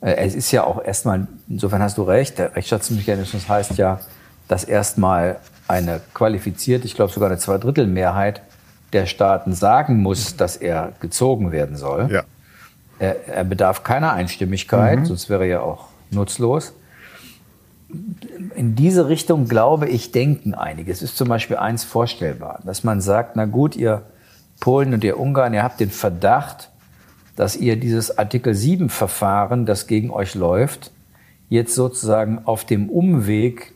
Äh, 0.00 0.16
es 0.16 0.34
ist 0.34 0.50
ja 0.52 0.64
auch 0.64 0.82
erstmal, 0.84 1.26
insofern 1.48 1.82
hast 1.82 1.98
du 1.98 2.02
recht, 2.02 2.38
der 2.38 2.54
Rechtsstaatsmechanismus 2.56 3.48
heißt 3.48 3.76
ja, 3.78 4.00
dass 4.48 4.64
erstmal 4.64 5.38
eine 5.66 6.00
qualifizierte, 6.12 6.86
ich 6.86 6.94
glaube 6.94 7.12
sogar 7.12 7.30
eine 7.30 7.38
Zweidrittelmehrheit 7.38 8.42
der 8.92 9.06
Staaten 9.06 9.54
sagen 9.54 10.00
muss, 10.00 10.36
dass 10.36 10.56
er 10.56 10.92
gezogen 11.00 11.52
werden 11.52 11.76
soll. 11.76 12.08
Ja. 12.12 12.22
Er, 12.98 13.28
er 13.28 13.44
bedarf 13.44 13.82
keiner 13.82 14.12
Einstimmigkeit, 14.12 15.00
mhm. 15.00 15.06
sonst 15.06 15.28
wäre 15.28 15.44
er 15.44 15.48
ja 15.48 15.60
auch 15.60 15.88
nutzlos. 16.10 16.74
In 18.54 18.74
diese 18.74 19.08
Richtung, 19.08 19.46
glaube 19.48 19.88
ich, 19.88 20.10
denken 20.10 20.54
einige. 20.54 20.90
Es 20.90 21.02
ist 21.02 21.16
zum 21.16 21.28
Beispiel 21.28 21.56
eins 21.56 21.84
vorstellbar, 21.84 22.60
dass 22.64 22.82
man 22.82 23.00
sagt, 23.00 23.36
na 23.36 23.44
gut, 23.44 23.76
ihr 23.76 24.02
Polen 24.60 24.94
und 24.94 25.04
ihr 25.04 25.18
Ungarn, 25.18 25.54
ihr 25.54 25.62
habt 25.62 25.80
den 25.80 25.90
Verdacht, 25.90 26.70
dass 27.36 27.56
ihr 27.56 27.76
dieses 27.76 28.16
Artikel 28.18 28.54
7 28.54 28.88
Verfahren, 28.88 29.66
das 29.66 29.86
gegen 29.86 30.10
euch 30.10 30.34
läuft, 30.34 30.92
jetzt 31.48 31.74
sozusagen 31.74 32.42
auf 32.44 32.64
dem 32.64 32.88
Umweg 32.88 33.74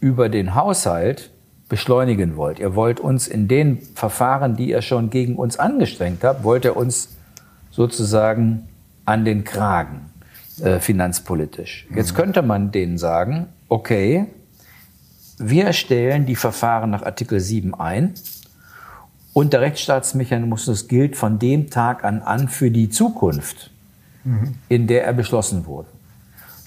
über 0.00 0.28
den 0.28 0.54
Haushalt 0.54 1.30
beschleunigen 1.68 2.36
wollt. 2.36 2.58
Ihr 2.58 2.74
wollt 2.74 3.00
uns 3.00 3.28
in 3.28 3.48
den 3.48 3.80
Verfahren, 3.94 4.56
die 4.56 4.70
ihr 4.70 4.82
schon 4.82 5.10
gegen 5.10 5.36
uns 5.36 5.58
angestrengt 5.58 6.24
habt, 6.24 6.44
wollt 6.44 6.64
ihr 6.64 6.76
uns 6.76 7.16
sozusagen 7.70 8.68
an 9.04 9.24
den 9.24 9.44
Kragen. 9.44 10.10
äh, 10.60 10.78
finanzpolitisch. 10.78 11.86
Jetzt 11.94 12.14
könnte 12.14 12.42
man 12.42 12.70
denen 12.70 12.98
sagen, 12.98 13.46
okay, 13.68 14.26
wir 15.38 15.72
stellen 15.72 16.26
die 16.26 16.36
Verfahren 16.36 16.90
nach 16.90 17.02
Artikel 17.02 17.40
7 17.40 17.74
ein 17.74 18.12
und 19.32 19.54
der 19.54 19.62
Rechtsstaatsmechanismus 19.62 20.86
gilt 20.86 21.16
von 21.16 21.38
dem 21.38 21.70
Tag 21.70 22.04
an 22.04 22.20
an 22.20 22.48
für 22.48 22.70
die 22.70 22.90
Zukunft, 22.90 23.70
in 24.68 24.86
der 24.86 25.04
er 25.06 25.14
beschlossen 25.14 25.64
wurde. 25.64 25.88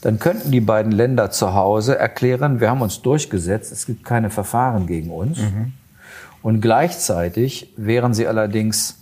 Dann 0.02 0.18
könnten 0.18 0.52
die 0.52 0.60
beiden 0.60 0.92
Länder 0.92 1.30
zu 1.30 1.54
Hause 1.54 1.98
erklären, 1.98 2.60
wir 2.60 2.72
haben 2.72 2.82
uns 2.82 3.02
durchgesetzt, 3.04 3.72
es 3.72 3.86
gibt 3.86 4.04
keine 4.04 4.32
Verfahren 4.32 4.88
gegen 4.88 5.12
uns. 5.12 5.38
Und 6.42 6.62
gleichzeitig 6.62 7.72
wären 7.78 8.16
sie 8.16 8.28
allerdings 8.28 8.98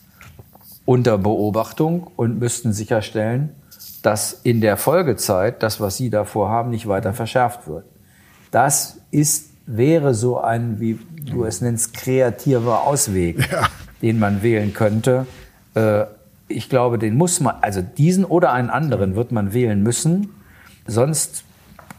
unter 0.86 1.18
Beobachtung 1.18 2.08
und 2.16 2.40
müssten 2.40 2.74
sicherstellen, 2.74 3.50
dass 4.02 4.34
in 4.44 4.62
der 4.62 4.78
Folgezeit 4.78 5.62
das, 5.64 5.80
was 5.80 5.98
sie 5.98 6.10
davor 6.10 6.50
haben, 6.50 6.72
nicht 6.72 6.88
weiter 6.88 7.14
verschärft 7.14 7.68
wird. 7.68 7.86
Das 8.50 9.00
ist, 9.12 9.52
wäre 9.66 10.14
so 10.14 10.40
ein, 10.40 10.80
wie 10.80 11.00
du 11.24 11.46
es 11.46 11.62
nennst, 11.62 11.94
kreativer 11.94 12.84
Ausweg, 12.84 13.50
ja. 13.52 13.68
den 14.02 14.20
man 14.20 14.42
wählen 14.42 14.74
könnte. 14.74 15.28
Äh, 15.76 16.06
ich 16.48 16.68
glaube, 16.68 16.98
den 16.98 17.16
muss 17.16 17.40
man, 17.40 17.56
also 17.62 17.82
diesen 17.82 18.26
oder 18.26 18.52
einen 18.52 18.70
anderen 18.70 19.16
wird 19.16 19.32
man 19.32 19.54
wählen 19.54 19.82
müssen. 19.82 20.30
Sonst 20.86 21.46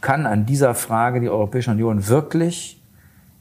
kann 0.01 0.27
an 0.27 0.45
dieser 0.45 0.75
Frage 0.75 1.21
die 1.21 1.31
Europäische 1.31 1.71
Union 1.71 2.09
wirklich 2.09 2.82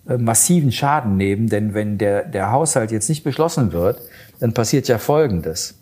massiven 0.06 0.72
Schaden 0.72 1.18
nehmen, 1.18 1.48
denn 1.48 1.74
wenn 1.74 1.98
der, 1.98 2.24
der 2.24 2.52
Haushalt 2.52 2.92
jetzt 2.92 3.10
nicht 3.10 3.24
beschlossen 3.24 3.72
wird, 3.72 4.02
dann 4.40 4.54
passiert 4.54 4.88
ja 4.88 4.98
Folgendes. 4.98 5.76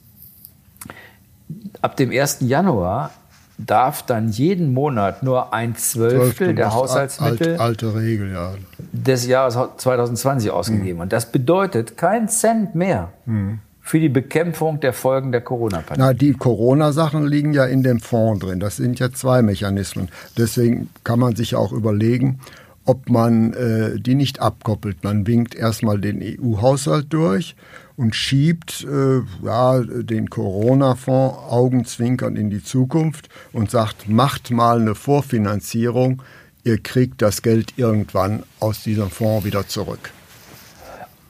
Ab 1.82 1.96
dem 1.96 2.12
1. 2.12 2.38
Januar 2.42 3.12
darf 3.60 4.04
dann 4.04 4.30
jeden 4.30 4.74
Monat 4.74 5.22
nur 5.22 5.54
ein 5.54 5.76
Zwölftel 5.76 6.56
der 6.56 6.74
Haushaltsmittel 6.74 7.52
alt, 7.54 7.60
alte 7.60 7.96
Regel, 7.96 8.32
ja. 8.32 8.54
des 8.92 9.28
Jahres 9.28 9.58
2020 9.78 10.52
ausgegeben. 10.52 10.96
Mhm. 10.96 11.02
Und 11.02 11.14
das 11.14 11.32
bedeutet 11.32 11.98
kein 11.98 12.30
Cent 12.30 12.76
mehr 12.76 13.10
mhm. 13.26 13.60
für 13.82 14.00
die 14.00 14.10
Bekämpfung 14.10 14.80
der 14.80 14.94
Folgen 14.94 15.32
der 15.32 15.42
Corona-Pandemie. 15.42 16.08
Na, 16.08 16.14
die 16.14 16.34
Corona-Sachen 16.34 17.28
liegen 17.28 17.54
ja 17.54 17.66
in 17.66 17.84
dem 17.84 18.00
Fonds 18.00 18.46
drin. 18.46 18.62
Das 18.62 18.78
sind 18.78 19.00
ja 19.00 19.12
zwei 19.12 19.42
Mechanismen. 19.42 20.10
Deswegen 20.38 20.90
kann 21.04 21.20
man 21.20 21.36
sich 21.36 21.56
auch 21.56 21.74
überlegen, 21.74 22.40
ob 22.90 23.08
man 23.08 23.54
äh, 23.54 24.00
die 24.00 24.16
nicht 24.16 24.42
abkoppelt. 24.42 25.04
Man 25.04 25.28
winkt 25.28 25.54
erstmal 25.54 26.00
den 26.00 26.24
EU-Haushalt 26.24 27.14
durch 27.14 27.56
und 27.98 28.16
schiebt 28.16 28.84
äh, 28.90 29.22
ja, 29.46 29.80
den 29.82 30.32
Corona-Fonds 30.32 31.38
augenzwinkern 31.50 32.36
in 32.36 32.50
die 32.50 32.64
Zukunft 32.64 33.30
und 33.54 33.70
sagt, 33.70 34.10
macht 34.10 34.50
mal 34.50 34.82
eine 34.82 34.96
Vorfinanzierung, 34.96 36.24
ihr 36.64 36.82
kriegt 36.82 37.22
das 37.22 37.44
Geld 37.44 37.74
irgendwann 37.78 38.42
aus 38.60 38.82
diesem 38.82 39.12
Fonds 39.12 39.46
wieder 39.46 39.68
zurück. 39.68 40.10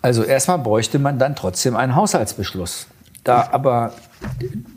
Also 0.02 0.24
erstmal 0.24 0.60
bräuchte 0.60 0.98
man 0.98 1.20
dann 1.20 1.36
trotzdem 1.36 1.76
einen 1.76 1.94
Haushaltsbeschluss. 1.94 2.88
Da 3.26 3.50
aber 3.52 3.92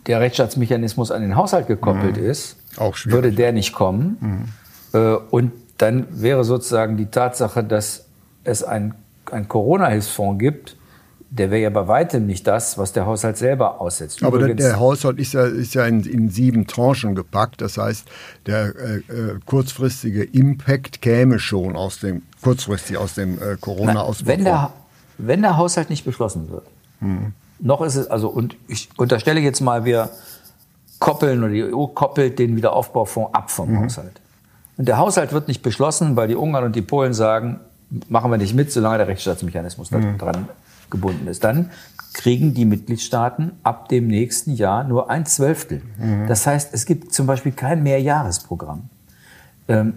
der 0.09 0.19
Rechtsstaatsmechanismus 0.19 1.13
an 1.13 1.23
den 1.23 1.37
Haushalt 1.37 1.69
gekoppelt 1.69 2.17
mhm. 2.17 2.25
ist, 2.25 2.57
würde 3.05 3.31
der 3.31 3.53
nicht 3.53 3.73
kommen. 3.73 4.17
Mhm. 4.93 4.99
Äh, 4.99 5.15
und 5.31 5.53
dann 5.79 6.07
wäre 6.11 6.45
sozusagen 6.45 6.97
die 6.97 7.07
Tatsache, 7.07 7.65
dass 7.65 8.07
es 8.45 8.63
einen 8.63 8.95
Corona-Hilfsfonds 9.49 10.39
gibt, 10.39 10.77
der 11.31 11.51
wäre 11.51 11.63
ja 11.63 11.71
bei 11.71 11.89
weitem 11.89 12.27
nicht 12.27 12.47
das, 12.47 12.77
was 12.77 12.93
der 12.93 13.07
Haushalt 13.07 13.39
selber 13.39 13.81
aussetzt. 13.81 14.23
Aber 14.23 14.39
der, 14.39 14.55
der, 14.55 14.79
Haushalt 14.79 15.19
ist 15.19 15.33
ja, 15.33 15.47
ist 15.47 15.73
ja 15.73 15.87
in, 15.87 16.05
in, 16.05 16.29
sieben 16.29 16.67
Tranchen 16.67 17.15
gepackt. 17.15 17.63
Das 17.63 17.79
heißt, 17.79 18.07
der 18.45 18.75
äh, 18.77 18.97
äh 18.99 19.39
kurzfristige 19.47 20.25
Impact 20.25 21.01
käme 21.01 21.39
schon 21.39 21.75
aus 21.75 22.01
dem, 22.01 22.23
kurzfristig 22.43 22.99
aus 22.99 23.15
dem 23.15 23.39
äh, 23.41 23.57
Corona-Ausbruch. 23.59 24.27
Wenn 24.27 24.45
der, 24.45 24.75
wenn 25.17 25.41
der 25.41 25.57
Haushalt 25.57 25.89
nicht 25.89 26.05
beschlossen 26.05 26.51
wird, 26.51 26.67
hm. 27.01 27.33
noch 27.61 27.81
ist 27.81 27.97
es, 27.97 28.09
also, 28.09 28.29
und 28.29 28.57
ich 28.69 28.91
unterstelle 28.99 29.41
jetzt 29.41 29.63
mal, 29.63 29.87
wir 29.87 30.11
koppeln 30.99 31.43
oder 31.43 31.53
die 31.53 31.65
EU 31.65 31.87
koppelt 31.87 32.39
den 32.39 32.57
Wiederaufbaufonds 32.57 33.35
ab 33.35 33.51
vom 33.51 33.73
mhm. 33.73 33.81
Haushalt. 33.81 34.21
Und 34.77 34.89
der 34.89 34.99
Haushalt 34.99 35.33
wird 35.33 35.49
nicht 35.49 35.63
beschlossen, 35.63 36.17
weil 36.17 36.29
die 36.29 36.37
Ungarn 36.37 36.65
und 36.65 36.77
die 36.77 36.83
Polen 36.83 37.15
sagen, 37.15 37.61
machen 38.09 38.31
wir 38.31 38.39
nicht 38.39 38.55
mit, 38.55 38.73
solange 38.73 38.99
der 38.99 39.09
Rechtsstaatsmechanismus 39.09 39.91
mhm. 39.91 40.19
dran 40.19 40.49
gebunden 40.91 41.27
ist. 41.27 41.45
Dann 41.45 41.71
kriegen 42.15 42.55
die 42.55 42.65
Mitgliedstaaten 42.65 43.53
ab 43.63 43.89
dem 43.89 44.07
nächsten 44.07 44.53
Jahr 44.55 44.85
nur 44.85 45.11
ein 45.11 45.27
Zwölftel. 45.27 45.83
Mhm. 45.99 46.27
Das 46.27 46.47
heißt, 46.47 46.73
es 46.73 46.87
gibt 46.87 47.13
zum 47.13 47.27
Beispiel 47.27 47.53
kein 47.53 47.83
Mehrjahresprogramm. 47.83 48.89
Ähm, 49.69 49.95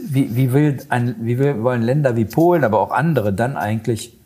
wie, 0.00 0.34
wie, 0.34 0.52
will 0.52 0.78
ein, 0.88 1.16
wie 1.20 1.38
will, 1.38 1.62
wollen 1.62 1.82
Länder 1.82 2.16
wie 2.16 2.24
Polen, 2.24 2.64
aber 2.64 2.80
auch 2.80 2.90
andere 2.90 3.32
dann 3.32 3.56
eigentlich 3.56 4.18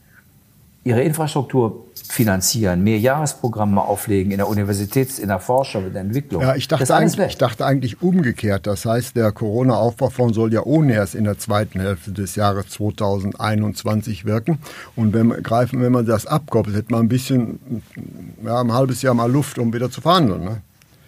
ihre 0.84 1.02
Infrastruktur 1.02 1.86
finanzieren, 2.12 2.82
mehr 2.82 2.98
Jahresprogramme 2.98 3.80
auflegen 3.80 4.32
in 4.32 4.38
der 4.38 4.48
Universitäts-, 4.48 5.18
in 5.18 5.28
der 5.28 5.38
Forschung, 5.38 5.86
in 5.86 5.92
der 5.92 6.02
Entwicklung. 6.02 6.42
Ja, 6.42 6.54
ich 6.54 6.68
dachte, 6.68 6.94
eigentlich, 6.94 7.26
ich 7.26 7.38
dachte 7.38 7.64
eigentlich 7.64 8.02
umgekehrt. 8.02 8.66
Das 8.66 8.84
heißt, 8.84 9.16
der 9.16 9.32
Corona-Aufbaufonds 9.32 10.34
soll 10.34 10.52
ja 10.52 10.62
ohne 10.62 10.94
erst 10.94 11.14
in 11.14 11.25
der 11.25 11.38
zweiten 11.38 11.80
Hälfte 11.80 12.12
des 12.12 12.36
Jahres 12.36 12.68
2021 12.68 14.25
wirken. 14.25 14.58
Und 14.94 15.12
wenn, 15.12 15.30
greifen, 15.42 15.80
wenn 15.82 15.92
man 15.92 16.06
das 16.06 16.26
abkoppelt, 16.26 16.76
hätte 16.76 16.92
man 16.92 17.02
ein 17.02 17.08
bisschen, 17.08 17.82
ja, 18.44 18.60
ein 18.60 18.72
halbes 18.72 19.02
Jahr 19.02 19.14
mal 19.14 19.30
Luft, 19.30 19.58
um 19.58 19.72
wieder 19.72 19.90
zu 19.90 20.00
verhandeln. 20.00 20.44
Ne? 20.44 20.62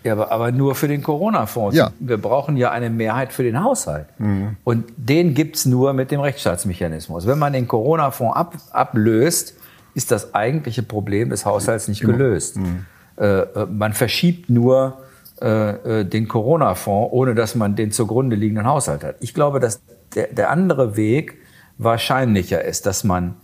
Ja, 0.05 0.13
aber, 0.13 0.31
aber 0.31 0.53
nur 0.53 0.75
für 0.75 0.89
den 0.89 1.03
Corona-Fonds. 1.03 1.77
Ja. 1.77 1.91
Wir 1.99 2.19
brauchen 2.19 2.57
ja 2.57 2.71
eine 2.71 2.89
Mehrheit 2.89 3.33
für 3.33 3.43
den 3.43 3.63
Haushalt. 3.63 4.07
Mhm. 4.19 4.57
Und 4.65 4.85
den 4.97 5.35
gibt 5.35 5.57
es 5.57 5.67
nur 5.67 5.93
mit 5.93 6.11
dem 6.11 6.21
Rechtsstaatsmechanismus. 6.21 7.27
Wenn 7.27 7.39
man 7.39 7.53
den 7.53 7.67
Corona-Fonds 7.67 8.37
ab, 8.37 8.55
ablöst, 8.71 9.55
ist 9.95 10.11
das 10.11 10.35
eigentliche 10.35 10.83
Problem 10.83 11.31
des 11.31 11.45
Haushalts 11.45 11.89
nicht 11.89 12.01
gelöst. 12.01 12.57
Mhm. 12.57 12.87
Äh, 13.17 13.41
äh, 13.41 13.67
man 13.67 13.93
verschiebt 13.93 14.49
nur 14.49 14.99
äh, 15.41 16.01
äh, 16.01 16.05
den 16.05 16.29
Corona-Fonds, 16.29 17.13
ohne 17.13 17.35
dass 17.35 17.55
man 17.55 17.77
den 17.77 17.91
zugrunde 17.93 18.37
liegenden 18.37 18.67
Haushalt 18.67 19.05
hat. 19.05 19.17
Ich 19.21 19.35
glaube, 19.35 19.61
dass 19.61 19.81
der, 20.15 20.29
der 20.29 20.51
andere 20.51 20.97
Weg 20.97 21.39
wahrscheinlicher 21.79 22.65
ist, 22.65 22.87
dass 22.87 23.05
man 23.05 23.35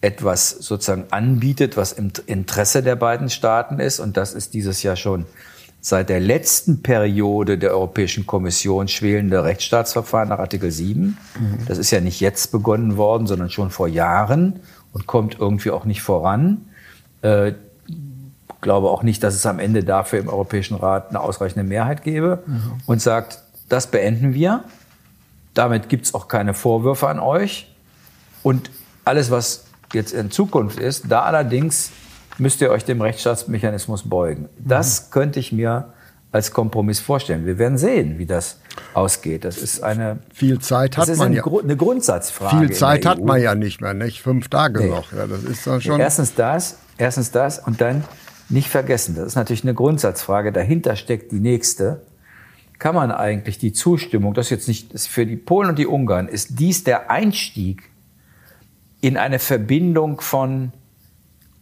etwas 0.00 0.50
sozusagen 0.50 1.04
anbietet, 1.10 1.76
was 1.76 1.92
im 1.92 2.12
Interesse 2.26 2.82
der 2.82 2.96
beiden 2.96 3.28
Staaten 3.28 3.80
ist. 3.80 4.00
Und 4.00 4.16
das 4.16 4.34
ist 4.34 4.54
dieses 4.54 4.82
Jahr 4.82 4.96
schon 4.96 5.26
seit 5.80 6.08
der 6.08 6.20
letzten 6.20 6.82
Periode 6.82 7.58
der 7.58 7.70
Europäischen 7.72 8.26
Kommission 8.26 8.88
schwelende 8.88 9.44
Rechtsstaatsverfahren 9.44 10.28
nach 10.28 10.38
Artikel 10.38 10.70
7. 10.70 11.00
Mhm. 11.00 11.16
Das 11.68 11.78
ist 11.78 11.90
ja 11.90 12.00
nicht 12.00 12.20
jetzt 12.20 12.50
begonnen 12.50 12.96
worden, 12.96 13.26
sondern 13.26 13.50
schon 13.50 13.70
vor 13.70 13.88
Jahren 13.88 14.60
und 14.96 15.06
kommt 15.06 15.38
irgendwie 15.38 15.70
auch 15.70 15.84
nicht 15.84 16.00
voran. 16.00 16.68
Äh, 17.20 17.52
glaube 18.62 18.88
auch 18.88 19.02
nicht, 19.02 19.22
dass 19.22 19.34
es 19.34 19.44
am 19.44 19.58
Ende 19.58 19.84
dafür 19.84 20.18
im 20.20 20.28
Europäischen 20.28 20.74
Rat 20.74 21.10
eine 21.10 21.20
ausreichende 21.20 21.68
Mehrheit 21.68 22.02
gäbe 22.02 22.42
mhm. 22.46 22.80
und 22.86 23.02
sagt, 23.02 23.40
das 23.68 23.88
beenden 23.88 24.32
wir. 24.32 24.64
Damit 25.52 25.90
gibt 25.90 26.06
es 26.06 26.14
auch 26.14 26.28
keine 26.28 26.54
Vorwürfe 26.54 27.08
an 27.08 27.18
euch. 27.18 27.70
Und 28.42 28.70
alles, 29.04 29.30
was 29.30 29.66
jetzt 29.92 30.14
in 30.14 30.30
Zukunft 30.30 30.78
ist, 30.78 31.04
da 31.10 31.24
allerdings 31.24 31.90
müsst 32.38 32.62
ihr 32.62 32.70
euch 32.70 32.86
dem 32.86 33.02
Rechtsstaatsmechanismus 33.02 34.08
beugen. 34.08 34.48
Das 34.58 35.08
mhm. 35.08 35.12
könnte 35.12 35.40
ich 35.40 35.52
mir 35.52 35.92
als 36.32 36.52
Kompromiss 36.52 37.00
vorstellen. 37.00 37.46
Wir 37.46 37.58
werden 37.58 37.78
sehen, 37.78 38.18
wie 38.18 38.26
das 38.26 38.60
ausgeht. 38.94 39.44
Das 39.44 39.56
ist 39.58 39.82
eine 39.82 40.18
viel 40.34 40.58
Zeit 40.58 40.96
hat 40.96 41.08
man 41.16 41.28
eine, 41.28 41.36
ja. 41.36 41.44
eine 41.44 41.76
Grundsatzfrage. 41.76 42.66
Viel 42.66 42.76
Zeit 42.76 43.06
hat 43.06 43.22
man 43.22 43.40
ja 43.40 43.54
nicht 43.54 43.80
mehr, 43.80 43.94
nicht 43.94 44.22
fünf 44.22 44.48
Tage 44.48 44.80
nee. 44.80 44.90
noch. 44.90 45.12
Ja, 45.12 45.26
das 45.26 45.44
ist 45.44 45.66
dann 45.66 45.80
schon. 45.80 46.00
Erstens 46.00 46.34
das, 46.34 46.78
erstens 46.98 47.30
das 47.30 47.58
und 47.58 47.80
dann 47.80 48.04
nicht 48.48 48.68
vergessen. 48.68 49.14
Das 49.16 49.26
ist 49.26 49.36
natürlich 49.36 49.64
eine 49.64 49.74
Grundsatzfrage. 49.74 50.52
Dahinter 50.52 50.96
steckt 50.96 51.32
die 51.32 51.40
nächste. 51.40 52.02
Kann 52.78 52.94
man 52.94 53.10
eigentlich 53.10 53.56
die 53.56 53.72
Zustimmung, 53.72 54.34
das 54.34 54.50
jetzt 54.50 54.68
nicht 54.68 54.92
das 54.92 55.06
für 55.06 55.24
die 55.24 55.36
Polen 55.36 55.70
und 55.70 55.78
die 55.78 55.86
Ungarn, 55.86 56.28
ist 56.28 56.60
dies 56.60 56.84
der 56.84 57.10
Einstieg 57.10 57.90
in 59.00 59.16
eine 59.16 59.38
Verbindung 59.38 60.20
von 60.20 60.72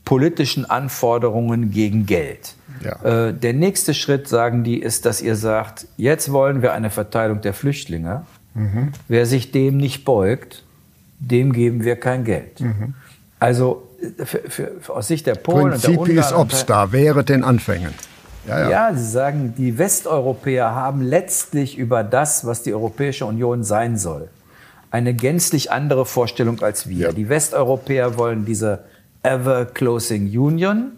politischen 0.04 0.68
Anforderungen 0.68 1.70
gegen 1.70 2.06
Geld. 2.06 2.54
Ja. 2.82 3.28
Äh, 3.28 3.34
der 3.34 3.54
nächste 3.54 3.94
Schritt, 3.94 4.28
sagen 4.28 4.64
die, 4.64 4.80
ist, 4.80 5.06
dass 5.06 5.22
ihr 5.22 5.36
sagt, 5.36 5.86
jetzt 5.96 6.32
wollen 6.32 6.62
wir 6.62 6.72
eine 6.72 6.90
Verteilung 6.90 7.40
der 7.40 7.54
Flüchtlinge. 7.54 8.26
Mhm. 8.54 8.92
Wer 9.08 9.26
sich 9.26 9.52
dem 9.52 9.76
nicht 9.76 10.04
beugt, 10.04 10.62
dem 11.18 11.52
geben 11.52 11.84
wir 11.84 11.96
kein 11.96 12.24
Geld. 12.24 12.60
Mhm. 12.60 12.94
Also 13.40 13.88
für, 14.18 14.38
für, 14.48 14.72
für, 14.80 14.92
aus 14.94 15.08
Sicht 15.08 15.26
der 15.26 15.34
Polen 15.34 15.70
Prinzip 15.70 15.98
und 15.98 16.08
der 16.08 16.16
Ungarn... 16.16 16.18
Ist 16.18 16.32
Obsta, 16.32 16.92
wäre 16.92 17.24
den 17.24 17.42
Anfängen. 17.42 17.94
Ja, 18.46 18.60
ja. 18.60 18.70
ja, 18.70 18.94
sie 18.94 19.10
sagen, 19.10 19.54
die 19.56 19.78
Westeuropäer 19.78 20.74
haben 20.74 21.00
letztlich 21.00 21.78
über 21.78 22.04
das, 22.04 22.46
was 22.46 22.62
die 22.62 22.74
Europäische 22.74 23.24
Union 23.24 23.64
sein 23.64 23.96
soll, 23.96 24.28
eine 24.90 25.14
gänzlich 25.14 25.72
andere 25.72 26.04
Vorstellung 26.04 26.62
als 26.62 26.88
wir. 26.88 27.06
Ja. 27.06 27.12
Die 27.12 27.28
Westeuropäer 27.28 28.18
wollen 28.18 28.44
diese 28.44 28.84
Ever 29.24 29.64
Closing 29.66 30.26
Union 30.38 30.92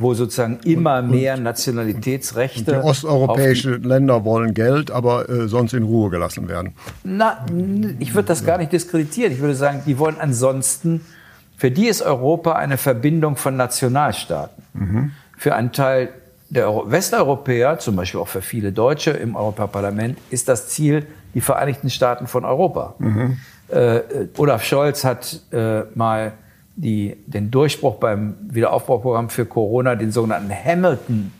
wo 0.00 0.14
sozusagen 0.14 0.60
immer 0.64 1.02
mehr 1.02 1.36
Nationalitätsrechte. 1.36 2.72
Die 2.72 2.78
osteuropäischen 2.78 3.82
Länder 3.82 4.24
wollen 4.24 4.54
Geld, 4.54 4.90
aber 4.90 5.28
äh, 5.28 5.46
sonst 5.46 5.74
in 5.74 5.82
Ruhe 5.82 6.08
gelassen 6.08 6.48
werden. 6.48 6.72
Na, 7.04 7.44
ich 7.98 8.14
würde 8.14 8.28
das 8.28 8.44
gar 8.44 8.56
nicht 8.56 8.72
diskreditieren. 8.72 9.30
Ich 9.30 9.40
würde 9.40 9.54
sagen, 9.54 9.82
die 9.86 9.98
wollen 9.98 10.16
ansonsten, 10.18 11.02
für 11.58 11.70
die 11.70 11.86
ist 11.86 12.00
Europa 12.00 12.52
eine 12.52 12.78
Verbindung 12.78 13.36
von 13.36 13.56
Nationalstaaten. 13.56 14.62
Mhm. 14.72 15.10
Für 15.36 15.54
einen 15.54 15.72
Teil 15.72 16.08
der 16.48 16.66
Westeuropäer, 16.86 17.78
zum 17.78 17.96
Beispiel 17.96 18.20
auch 18.20 18.28
für 18.28 18.42
viele 18.42 18.72
Deutsche 18.72 19.10
im 19.10 19.36
Europaparlament, 19.36 20.16
ist 20.30 20.48
das 20.48 20.70
Ziel 20.70 21.06
die 21.34 21.42
Vereinigten 21.42 21.90
Staaten 21.90 22.26
von 22.26 22.46
Europa. 22.46 22.94
Mhm. 22.98 23.36
Äh, 23.68 24.00
Olaf 24.38 24.64
Scholz 24.64 25.04
hat 25.04 25.40
äh, 25.52 25.82
mal 25.94 26.32
die, 26.80 27.16
den 27.26 27.50
Durchbruch 27.50 27.96
beim 27.96 28.34
Wiederaufbauprogramm 28.48 29.28
für 29.28 29.44
Corona, 29.44 29.94
den 29.96 30.12
sogenannten 30.12 30.50
Hamilton 30.52 31.32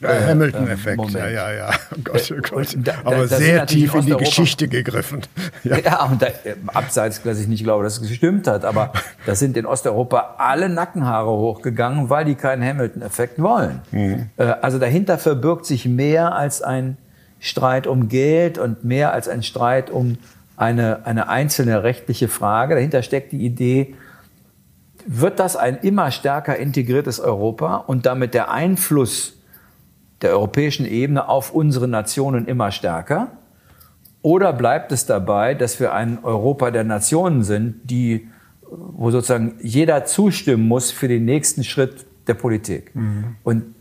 ja, 0.00 0.10
äh, 0.10 0.26
Hamilton-Effekt, 0.28 1.00
ähm, 1.00 1.08
ja, 1.08 1.28
ja, 1.28 1.52
ja. 1.52 1.70
Oh 1.90 2.00
Gott, 2.04 2.30
oh 2.30 2.40
Gott. 2.42 2.76
Da, 2.76 2.96
Aber 3.02 3.26
da 3.26 3.38
sehr 3.38 3.64
tief 3.64 3.94
in 3.94 4.04
die 4.04 4.16
Geschichte 4.16 4.68
gegriffen. 4.68 5.22
Ja, 5.64 5.78
ja 5.84 6.04
und 6.04 6.20
da, 6.20 6.26
äh, 6.26 6.54
abseits, 6.66 7.22
dass 7.22 7.40
ich 7.40 7.48
nicht 7.48 7.64
glaube, 7.64 7.82
dass 7.82 7.94
es 7.98 8.06
gestimmt 8.06 8.46
hat, 8.46 8.66
aber 8.66 8.92
da 9.24 9.34
sind 9.34 9.56
in 9.56 9.64
Osteuropa 9.64 10.34
alle 10.36 10.68
Nackenhaare 10.68 11.30
hochgegangen, 11.30 12.10
weil 12.10 12.26
die 12.26 12.34
keinen 12.34 12.62
Hamilton-Effekt 12.62 13.40
wollen. 13.40 13.80
Mhm. 13.90 14.28
Äh, 14.36 14.44
also 14.60 14.78
dahinter 14.78 15.16
verbirgt 15.16 15.64
sich 15.64 15.86
mehr 15.86 16.34
als 16.34 16.60
ein 16.60 16.98
Streit 17.40 17.86
um 17.86 18.10
Geld 18.10 18.58
und 18.58 18.84
mehr 18.84 19.14
als 19.14 19.28
ein 19.28 19.42
Streit 19.42 19.88
um 19.88 20.18
eine, 20.58 21.06
eine 21.06 21.30
einzelne 21.30 21.84
rechtliche 21.84 22.28
Frage. 22.28 22.74
Dahinter 22.74 23.02
steckt 23.02 23.32
die 23.32 23.46
Idee, 23.46 23.94
wird 25.06 25.38
das 25.38 25.56
ein 25.56 25.78
immer 25.78 26.10
stärker 26.10 26.56
integriertes 26.56 27.20
Europa 27.20 27.76
und 27.76 28.06
damit 28.06 28.34
der 28.34 28.50
Einfluss 28.50 29.40
der 30.22 30.30
europäischen 30.30 30.86
Ebene 30.86 31.28
auf 31.28 31.52
unsere 31.52 31.88
Nationen 31.88 32.46
immer 32.46 32.70
stärker? 32.72 33.28
Oder 34.22 34.52
bleibt 34.52 34.90
es 34.90 35.06
dabei, 35.06 35.54
dass 35.54 35.78
wir 35.78 35.92
ein 35.92 36.18
Europa 36.24 36.72
der 36.72 36.84
Nationen 36.84 37.44
sind, 37.44 37.80
die, 37.84 38.28
wo 38.68 39.10
sozusagen 39.10 39.54
jeder 39.60 40.04
zustimmen 40.04 40.66
muss 40.66 40.90
für 40.90 41.06
den 41.06 41.24
nächsten 41.24 41.62
Schritt 41.62 42.06
der 42.26 42.34
Politik. 42.34 42.94
Mhm. 42.94 43.36
Und 43.44 43.75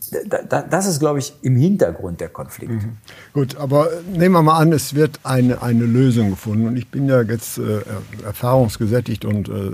das 0.70 0.88
ist, 0.88 1.00
glaube 1.00 1.20
ich, 1.20 1.34
im 1.42 1.56
Hintergrund 1.56 2.22
der 2.22 2.30
Konflikt. 2.30 2.72
Mhm. 2.72 2.98
Gut, 3.34 3.56
aber 3.58 3.90
nehmen 4.12 4.34
wir 4.34 4.42
mal 4.42 4.58
an, 4.58 4.72
es 4.72 4.96
wird 4.96 5.20
eine, 5.24 5.62
eine 5.62 5.86
Lösung 5.86 6.32
gefunden. 6.32 6.68
Und 6.68 6.78
ich 6.78 6.88
bin 6.90 7.08
ja 7.08 7.22
jetzt 7.22 7.58
äh, 7.58 7.82
erfahrungsgesättigt 8.24 9.26
und 9.26 9.50
äh, 9.50 9.72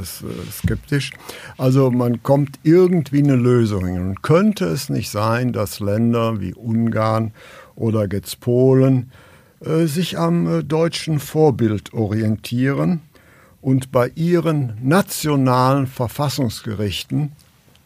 skeptisch. 0.52 1.12
Also 1.58 1.92
man 1.92 2.24
kommt 2.24 2.60
irgendwie 2.64 3.24
eine 3.24 3.36
Lösung 3.36 3.86
hin. 3.86 4.02
Und 4.02 4.22
könnte 4.24 4.66
es 4.66 4.90
nicht 4.90 5.10
sein, 5.10 5.54
dass 5.54 5.80
Länder 5.80 6.40
wie 6.40 6.54
Ungarn 6.54 7.32
oder 7.76 8.08
jetzt 8.12 8.40
Polen 8.40 9.12
äh, 9.66 9.86
sich 9.86 10.18
am 10.18 10.60
äh, 10.60 10.64
deutschen 10.64 11.20
Vorbild 11.20 11.94
orientieren 11.94 13.02
und 13.62 13.92
bei 13.92 14.12
ihren 14.16 14.74
nationalen 14.82 15.88
Verfassungsgerichten 15.88 17.32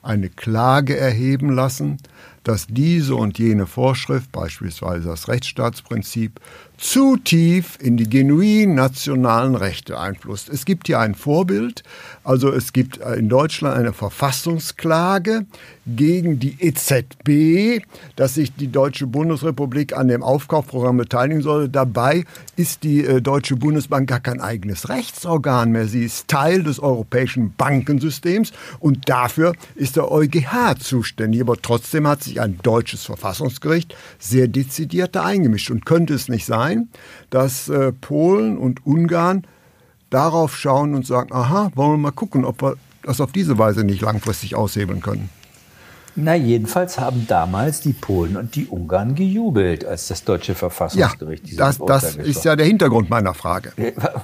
eine 0.02 0.30
Klage 0.30 0.96
erheben 0.98 1.50
lassen, 1.50 1.98
dass 2.46 2.68
diese 2.68 3.16
und 3.16 3.40
jene 3.40 3.66
Vorschrift, 3.66 4.32
beispielsweise 4.32 5.10
das 5.10 5.28
Rechtsstaatsprinzip, 5.28 6.40
zu 6.78 7.18
tief 7.18 7.78
in 7.82 7.98
die 7.98 8.10
genuin 8.10 8.76
nationalen 8.76 9.56
Rechte 9.56 10.00
einflusst. 10.00 10.50
Es 10.50 10.66
gibt 10.66 10.88
hier 10.88 11.00
ein 11.00 11.16
Vorbild, 11.16 11.84
also 12.24 12.52
es 12.52 12.74
gibt 12.74 12.98
in 12.98 13.30
Deutschland 13.30 13.78
eine 13.78 13.94
Verfassungsklage 13.94 15.46
gegen 15.88 16.40
die 16.40 16.58
EZB, 16.60 17.86
dass 18.16 18.36
sich 18.36 18.56
die 18.56 18.72
Deutsche 18.72 19.08
Bundesrepublik 19.08 19.96
an 19.96 20.08
dem 20.08 20.24
Aufkaufprogramm 20.24 20.98
beteiligen 20.98 21.42
soll. 21.42 21.70
Dabei 21.70 22.26
ist 22.56 22.84
die 22.84 23.06
äh, 23.06 23.22
Deutsche 23.22 23.56
Bundesbank 23.56 24.10
gar 24.10 24.20
kein 24.20 24.42
eigenes 24.42 24.90
Rechtsorgan 24.90 25.72
mehr. 25.72 25.88
Sie 25.88 26.04
ist 26.04 26.28
Teil 26.28 26.64
des 26.64 26.80
europäischen 26.80 27.54
Bankensystems 27.56 28.52
und 28.80 29.08
dafür 29.10 29.54
ist 29.76 29.96
der 29.96 30.12
EuGH 30.12 30.76
zuständig. 30.80 31.42
Aber 31.42 31.58
trotzdem 31.62 32.08
hat 32.08 32.24
sich 32.24 32.42
ein 32.42 32.60
deutsches 32.64 33.04
Verfassungsgericht 33.04 33.96
sehr 34.18 34.48
dezidiert 34.48 35.16
da 35.16 35.24
eingemischt. 35.24 35.70
Und 35.70 35.86
könnte 35.86 36.14
es 36.14 36.30
nicht 36.30 36.46
sein, 36.46 36.65
dass 37.30 37.70
äh, 37.70 37.92
Polen 37.92 38.58
und 38.58 38.86
Ungarn 38.86 39.46
darauf 40.10 40.56
schauen 40.56 40.96
und 40.96 41.06
sagen, 41.06 41.34
aha, 41.34 41.72
wollen 41.76 41.92
wir 41.94 41.98
mal 41.98 42.12
gucken, 42.12 42.46
ob 42.46 42.62
wir 42.62 42.76
das 43.04 43.22
auf 43.22 43.32
diese 43.32 43.58
Weise 43.58 43.84
nicht 43.84 44.02
langfristig 44.02 44.56
aushebeln 44.56 45.02
können? 45.02 45.30
Na, 46.18 46.34
jedenfalls 46.34 46.98
haben 46.98 47.28
damals 47.28 47.82
die 47.82 47.92
Polen 47.92 48.38
und 48.38 48.56
die 48.56 48.68
Ungarn 48.68 49.16
gejubelt, 49.16 49.84
als 49.84 50.08
das 50.08 50.24
deutsche 50.24 50.56
Verfassungsgericht 50.56 51.50
ja, 51.50 51.58
das, 51.58 51.78
das 51.78 52.16
ist 52.16 52.46
ja 52.46 52.56
der 52.56 52.66
Hintergrund 52.66 53.10
meiner 53.10 53.34
Frage. 53.34 53.74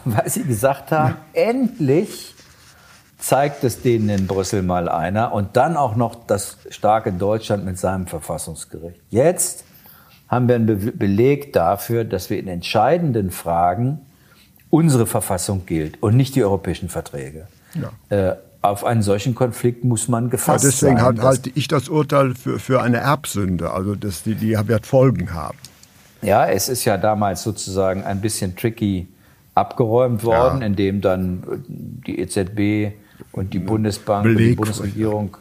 Weil 0.05 0.29
sie 0.29 0.43
gesagt 0.43 0.91
haben, 0.91 1.15
ja. 1.33 1.41
endlich 1.41 2.33
zeigt 3.17 3.65
es 3.65 3.81
denen 3.81 4.07
in 4.07 4.25
Brüssel 4.27 4.63
mal 4.63 4.87
einer 4.87 5.33
und 5.33 5.57
dann 5.57 5.75
auch 5.75 5.97
noch 5.97 6.15
das 6.25 6.57
starke 6.69 7.11
Deutschland 7.11 7.65
mit 7.65 7.77
seinem 7.77 8.07
Verfassungsgericht. 8.07 9.01
Jetzt 9.09 9.65
haben 10.31 10.47
wir 10.47 10.55
einen 10.55 10.65
Be 10.65 10.75
Beleg 10.93 11.51
dafür, 11.51 12.05
dass 12.05 12.29
wir 12.29 12.39
in 12.39 12.47
entscheidenden 12.47 13.29
Fragen 13.29 13.99
unsere 14.69 15.05
Verfassung 15.05 15.65
gilt 15.65 16.01
und 16.01 16.15
nicht 16.15 16.35
die 16.35 16.43
europäischen 16.43 16.87
Verträge. 16.87 17.47
Ja. 17.75 18.29
Äh, 18.29 18.35
auf 18.61 18.85
einen 18.85 19.01
solchen 19.01 19.35
Konflikt 19.35 19.83
muss 19.83 20.07
man 20.07 20.29
gefasst 20.29 20.63
ja, 20.63 20.69
deswegen 20.69 20.97
sein. 20.97 21.05
Deswegen 21.15 21.27
halte 21.27 21.51
ich 21.55 21.67
das 21.67 21.89
Urteil 21.89 22.35
für, 22.35 22.59
für 22.59 22.81
eine 22.81 22.97
Erbsünde, 22.97 23.71
also 23.71 23.95
dass 23.95 24.23
die, 24.23 24.35
die 24.35 24.57
wird 24.67 24.85
Folgen 24.85 25.33
haben. 25.33 25.57
Ja, 26.21 26.47
es 26.47 26.69
ist 26.69 26.85
ja 26.85 26.97
damals 26.97 27.43
sozusagen 27.43 28.03
ein 28.03 28.21
bisschen 28.21 28.55
tricky 28.55 29.07
abgeräumt 29.55 30.23
worden, 30.23 30.61
ja. 30.61 30.67
indem 30.67 31.01
dann 31.01 31.43
die 31.67 32.19
EZB 32.19 32.93
und 33.33 33.53
die 33.53 33.59
Bundesbank 33.59 34.23
Beleg, 34.23 34.37
und 34.37 34.47
die 34.47 34.55
Bundesregierung 34.55 35.37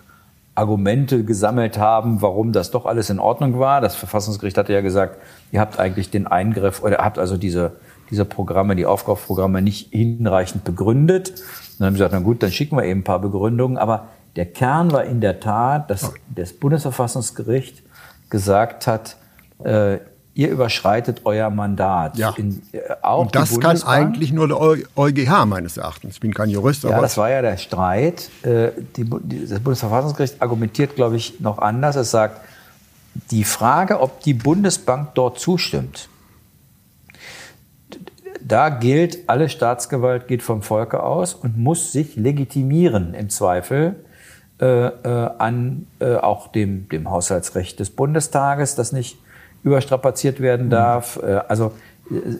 Argumente 0.60 1.24
gesammelt 1.24 1.78
haben, 1.78 2.22
warum 2.22 2.52
das 2.52 2.70
doch 2.70 2.86
alles 2.86 3.10
in 3.10 3.18
Ordnung 3.18 3.58
war. 3.58 3.80
Das 3.80 3.96
Verfassungsgericht 3.96 4.58
hatte 4.58 4.72
ja 4.72 4.82
gesagt, 4.82 5.16
ihr 5.50 5.60
habt 5.60 5.80
eigentlich 5.80 6.10
den 6.10 6.26
Eingriff 6.26 6.82
oder 6.82 6.98
habt 6.98 7.18
also 7.18 7.36
diese, 7.36 7.72
diese 8.10 8.24
Programme, 8.24 8.76
die 8.76 8.86
Aufkaufprogramme 8.86 9.62
nicht 9.62 9.88
hinreichend 9.90 10.64
begründet 10.64 11.32
dann 11.80 11.86
haben 11.86 11.94
sie 11.94 12.00
gesagt, 12.00 12.12
na 12.12 12.20
gut, 12.20 12.42
dann 12.42 12.52
schicken 12.52 12.76
wir 12.76 12.84
eben 12.84 13.00
ein 13.00 13.04
paar 13.04 13.20
Begründungen. 13.20 13.78
Aber 13.78 14.08
der 14.36 14.44
Kern 14.44 14.92
war 14.92 15.04
in 15.04 15.22
der 15.22 15.40
Tat, 15.40 15.90
dass 15.90 16.12
das 16.28 16.52
Bundesverfassungsgericht 16.52 17.82
gesagt 18.28 18.86
hat, 18.86 19.16
äh, 19.64 19.96
ihr 20.40 20.48
überschreitet 20.48 21.20
euer 21.24 21.50
Mandat. 21.50 22.16
Ja. 22.16 22.32
In, 22.38 22.62
äh, 22.72 22.80
auch 23.02 23.24
Und 23.24 23.36
das 23.36 23.60
kann 23.60 23.82
eigentlich 23.82 24.32
nur 24.32 24.48
der 24.48 24.58
EuGH 24.96 25.44
meines 25.44 25.76
Erachtens. 25.76 26.14
Ich 26.14 26.20
bin 26.20 26.32
kein 26.32 26.48
Jurist. 26.48 26.82
Ja, 26.84 26.98
das 26.98 27.18
war 27.18 27.28
ja 27.28 27.42
der 27.42 27.58
Streit. 27.58 28.30
Äh, 28.42 28.70
die, 28.96 29.04
das 29.04 29.60
Bundesverfassungsgericht 29.60 30.40
argumentiert, 30.40 30.96
glaube 30.96 31.16
ich, 31.16 31.40
noch 31.40 31.58
anders. 31.58 31.96
Es 31.96 32.10
sagt, 32.10 32.40
die 33.30 33.44
Frage, 33.44 34.00
ob 34.00 34.20
die 34.20 34.32
Bundesbank 34.32 35.10
dort 35.14 35.38
zustimmt, 35.38 36.08
da 38.40 38.70
gilt, 38.70 39.28
alle 39.28 39.50
Staatsgewalt 39.50 40.26
geht 40.26 40.42
vom 40.42 40.62
Volke 40.62 41.02
aus 41.02 41.34
und 41.34 41.58
muss 41.58 41.92
sich 41.92 42.16
legitimieren 42.16 43.12
im 43.12 43.28
Zweifel 43.28 43.96
äh, 44.58 44.86
äh, 44.86 45.30
an 45.36 45.86
äh, 45.98 46.14
auch 46.14 46.48
dem, 46.48 46.88
dem 46.88 47.10
Haushaltsrecht 47.10 47.78
des 47.78 47.90
Bundestages, 47.90 48.74
das 48.74 48.92
nicht 48.92 49.18
überstrapaziert 49.62 50.40
werden 50.40 50.66
mhm. 50.66 50.70
darf. 50.70 51.20
Mhm. 51.22 51.40
also 51.48 51.72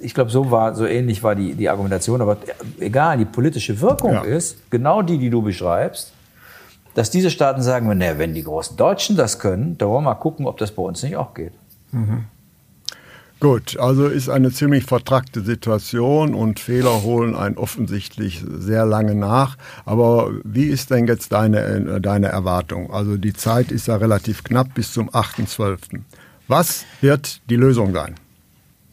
ich 0.02 0.14
glaube, 0.14 0.30
so 0.30 0.50
war, 0.50 0.74
so 0.74 0.85
ähnlich 0.85 1.22
war 1.22 1.35
die, 1.35 1.54
die 1.54 1.68
Argumentation. 1.68 2.20
Aber 2.20 2.38
egal, 2.80 3.18
die 3.18 3.24
politische 3.24 3.80
Wirkung 3.80 4.14
ja. 4.14 4.22
ist 4.22 4.70
genau 4.70 5.02
die, 5.02 5.18
die 5.18 5.30
du 5.30 5.42
beschreibst, 5.42 6.12
dass 6.94 7.11
diese 7.11 7.30
Staaten 7.30 7.62
sagen, 7.62 7.88
wenn, 7.88 8.00
wenn 8.18 8.35
die 8.35 8.42
großen 8.42 8.76
Deutschen 8.76 9.16
das 9.16 9.38
können, 9.38 9.78
dann 9.78 9.88
wollen 9.88 10.04
wir 10.04 10.11
mal 10.11 10.14
gucken, 10.16 10.46
ob 10.46 10.59
das 10.59 10.72
bei 10.72 10.83
uns 10.83 11.02
nicht 11.02 11.16
auch 11.16 11.35
geht. 11.35 11.52
Mhm. 11.92 12.24
Gut, 13.38 13.78
also 13.78 14.06
ist 14.06 14.28
eine 14.28 14.50
ziemlich 14.50 14.85
vertrackte 14.85 15.40
Situation 15.40 16.35
und 16.35 16.61
Fehler 16.61 17.02
holen 17.02 17.35
einen 17.35 17.56
offensichtlich 17.56 18.44
sehr 18.46 18.85
lange 18.85 19.14
nach. 19.14 19.56
Aber 19.87 20.30
wie 20.44 20.66
ist 20.66 20.90
denn 20.90 21.06
jetzt 21.06 21.33
deine, 21.33 22.02
deine 22.02 22.26
Erwartung? 22.26 22.92
Also 22.92 23.16
die 23.16 23.33
Zeit 23.33 23.72
ist 23.72 23.87
ja 23.87 23.96
relativ 23.96 24.44
knapp 24.44 24.74
bis 24.74 24.92
zum 24.92 25.09
8.12. 25.09 26.00
Was 26.50 26.84
wird 27.00 27.48
die 27.48 27.54
Lösung 27.54 27.92
sein? 27.92 28.16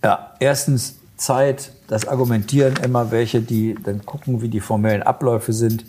Ja, 0.04 0.34
erstens 0.40 1.00
Zeit, 1.16 1.72
das 1.88 2.08
Argumentieren 2.08 2.76
immer 2.84 3.10
welche, 3.10 3.42
die 3.42 3.76
dann 3.84 4.06
gucken, 4.06 4.44
wie 4.44 4.48
die 4.48 4.60
formellen 4.60 5.02
Abläufe 5.02 5.54
sind. 5.54 5.86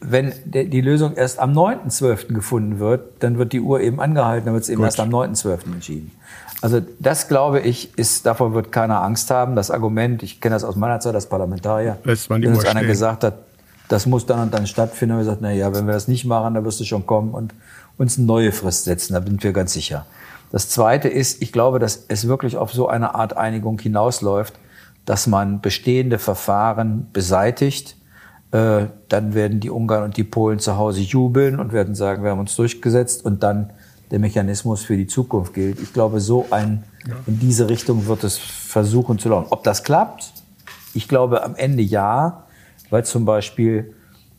Wenn 0.00 0.34
die 0.44 0.82
Lösung 0.82 1.14
erst 1.14 1.38
am 1.38 1.54
9.12. 1.54 2.34
gefunden 2.34 2.78
wird, 2.78 3.22
dann 3.22 3.38
wird 3.38 3.54
die 3.54 3.60
Uhr 3.60 3.80
eben 3.80 4.02
angehalten, 4.02 4.44
dann 4.44 4.52
wird 4.52 4.64
es 4.64 4.68
eben 4.68 4.82
Gut. 4.82 4.88
erst 4.88 5.00
am 5.00 5.08
9.12. 5.08 5.72
entschieden. 5.72 6.12
Also 6.60 6.82
das 6.98 7.28
glaube 7.28 7.60
ich, 7.60 7.96
ist, 7.96 8.26
davor 8.26 8.52
wird 8.52 8.70
keiner 8.70 9.00
Angst 9.00 9.30
haben. 9.30 9.56
Das 9.56 9.70
Argument, 9.70 10.22
ich 10.22 10.42
kenne 10.42 10.56
das 10.56 10.64
aus 10.64 10.76
meiner 10.76 11.00
Zeit 11.00 11.14
als 11.14 11.24
Parlamentarier, 11.24 11.96
man 12.28 12.42
dass 12.42 12.66
einer 12.66 12.84
gesagt 12.84 13.24
hat, 13.24 13.38
das 13.88 14.04
muss 14.04 14.26
dann 14.26 14.40
und 14.40 14.52
dann 14.52 14.66
stattfinden. 14.66 15.14
Und 15.14 15.20
wir 15.20 15.24
gesagt, 15.24 15.40
na 15.40 15.52
ja, 15.52 15.74
wenn 15.74 15.86
wir 15.86 15.94
das 15.94 16.06
nicht 16.06 16.26
machen, 16.26 16.52
dann 16.52 16.66
wirst 16.66 16.80
du 16.80 16.84
schon 16.84 17.06
kommen 17.06 17.32
und 17.32 17.54
uns 17.96 18.18
eine 18.18 18.26
neue 18.26 18.52
Frist 18.52 18.84
setzen. 18.84 19.14
Da 19.14 19.22
sind 19.22 19.42
wir 19.42 19.54
ganz 19.54 19.72
sicher. 19.72 20.04
Das 20.50 20.68
Zweite 20.68 21.08
ist, 21.08 21.42
ich 21.42 21.52
glaube, 21.52 21.78
dass 21.78 22.06
es 22.08 22.26
wirklich 22.26 22.56
auf 22.56 22.72
so 22.72 22.88
eine 22.88 23.14
Art 23.14 23.36
Einigung 23.36 23.78
hinausläuft, 23.78 24.54
dass 25.04 25.26
man 25.26 25.60
bestehende 25.60 26.18
Verfahren 26.18 27.08
beseitigt. 27.12 27.96
Äh, 28.52 28.86
dann 29.08 29.34
werden 29.34 29.60
die 29.60 29.70
Ungarn 29.70 30.04
und 30.04 30.16
die 30.16 30.24
Polen 30.24 30.58
zu 30.58 30.76
Hause 30.76 31.00
jubeln 31.00 31.60
und 31.60 31.72
werden 31.72 31.94
sagen, 31.94 32.24
wir 32.24 32.32
haben 32.32 32.40
uns 32.40 32.56
durchgesetzt 32.56 33.24
und 33.24 33.42
dann 33.42 33.70
der 34.10 34.18
Mechanismus 34.18 34.82
für 34.82 34.96
die 34.96 35.06
Zukunft 35.06 35.54
gilt. 35.54 35.80
Ich 35.80 35.92
glaube, 35.92 36.20
so 36.20 36.46
ein, 36.50 36.82
in 37.26 37.38
diese 37.38 37.68
Richtung 37.68 38.06
wird 38.06 38.24
es 38.24 38.38
versuchen 38.38 39.20
zu 39.20 39.28
laufen. 39.28 39.46
Ob 39.50 39.62
das 39.62 39.84
klappt? 39.84 40.32
Ich 40.94 41.06
glaube 41.06 41.44
am 41.44 41.54
Ende 41.54 41.82
ja, 41.82 42.44
weil 42.90 43.04
zum 43.04 43.24
Beispiel 43.24 43.94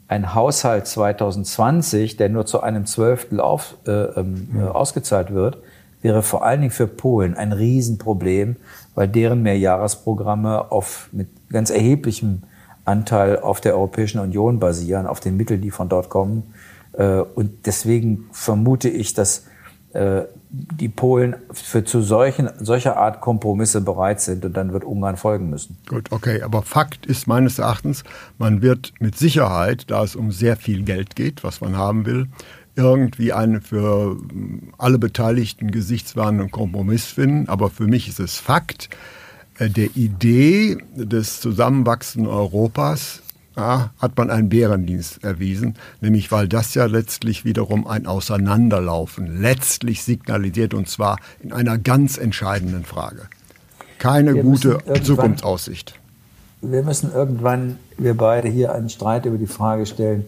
ein 0.09 0.35
Haushalt 0.35 0.87
2020, 0.87 2.17
der 2.17 2.27
nur 2.27 2.45
zu 2.45 2.59
einem 2.61 2.85
Zwölftel 2.85 3.39
auf, 3.39 3.77
äh, 3.87 3.91
äh, 3.91 4.25
ausgezahlt 4.73 5.33
wird, 5.33 5.59
wäre 6.01 6.23
vor 6.23 6.45
allen 6.45 6.61
Dingen 6.61 6.71
für 6.71 6.87
Polen 6.87 7.35
ein 7.35 7.51
Riesenproblem, 7.51 8.55
weil 8.95 9.07
deren 9.07 9.41
Mehrjahresprogramme 9.41 10.71
auf, 10.71 11.09
mit 11.11 11.27
ganz 11.49 11.69
erheblichem 11.69 12.43
Anteil 12.85 13.39
auf 13.39 13.61
der 13.61 13.75
Europäischen 13.75 14.19
Union 14.19 14.59
basieren, 14.59 15.05
auf 15.05 15.19
den 15.19 15.37
Mitteln, 15.37 15.61
die 15.61 15.71
von 15.71 15.89
dort 15.89 16.09
kommen. 16.09 16.53
Äh, 16.93 17.19
und 17.19 17.65
deswegen 17.65 18.25
vermute 18.31 18.89
ich, 18.89 19.13
dass 19.13 19.45
äh, 19.93 20.23
die 20.49 20.89
Polen 20.89 21.35
für 21.51 21.85
zu 21.85 22.01
solchen, 22.01 22.49
solcher 22.59 22.97
Art 22.97 23.21
Kompromisse 23.21 23.79
bereit 23.79 24.19
sind 24.19 24.43
und 24.43 24.57
dann 24.57 24.73
wird 24.73 24.83
Ungarn 24.83 25.15
folgen 25.15 25.49
müssen. 25.49 25.77
Gut, 25.87 26.11
okay, 26.11 26.41
aber 26.41 26.61
Fakt 26.61 27.05
ist 27.05 27.25
meines 27.27 27.59
Erachtens, 27.59 28.03
man 28.37 28.61
wird 28.61 28.93
mit 28.99 29.17
Sicherheit, 29.17 29.89
da 29.89 30.03
es 30.03 30.15
um 30.15 30.31
sehr 30.31 30.57
viel 30.57 30.83
Geld 30.83 31.15
geht, 31.15 31.43
was 31.45 31.61
man 31.61 31.77
haben 31.77 32.05
will, 32.05 32.27
irgendwie 32.75 33.33
einen 33.33 33.61
für 33.61 34.17
alle 34.77 34.97
Beteiligten 34.97 35.71
gesichtswahrenden 35.71 36.51
Kompromiss 36.51 37.05
finden. 37.05 37.49
Aber 37.49 37.69
für 37.69 37.87
mich 37.87 38.07
ist 38.07 38.19
es 38.19 38.37
Fakt, 38.37 38.89
äh, 39.59 39.69
der 39.69 39.95
Idee 39.95 40.77
des 40.95 41.39
zusammenwachsenden 41.41 42.31
Europas 42.31 43.21
ja, 43.55 43.91
hat 43.99 44.17
man 44.17 44.29
einen 44.29 44.49
Bärendienst 44.49 45.23
erwiesen, 45.23 45.75
nämlich 45.99 46.31
weil 46.31 46.47
das 46.47 46.73
ja 46.73 46.85
letztlich 46.85 47.43
wiederum 47.43 47.85
ein 47.85 48.07
Auseinanderlaufen 48.07 49.41
letztlich 49.41 50.03
signalisiert 50.03 50.73
und 50.73 50.87
zwar 50.87 51.17
in 51.41 51.51
einer 51.51 51.77
ganz 51.77 52.17
entscheidenden 52.17 52.85
Frage. 52.85 53.23
Keine 53.99 54.35
wir 54.35 54.43
gute 54.43 54.79
Zukunftsaussicht. 55.03 55.99
Wir 56.61 56.83
müssen 56.83 57.11
irgendwann, 57.13 57.77
wir 57.97 58.15
beide 58.15 58.47
hier 58.47 58.73
einen 58.73 58.89
Streit 58.89 59.25
über 59.25 59.37
die 59.37 59.47
Frage 59.47 59.85
stellen, 59.85 60.25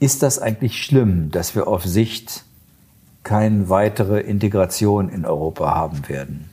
ist 0.00 0.22
das 0.22 0.38
eigentlich 0.38 0.82
schlimm, 0.82 1.30
dass 1.30 1.54
wir 1.54 1.68
auf 1.68 1.84
Sicht 1.84 2.44
keine 3.22 3.68
weitere 3.68 4.20
Integration 4.20 5.10
in 5.10 5.24
Europa 5.24 5.74
haben 5.74 6.08
werden? 6.08 6.50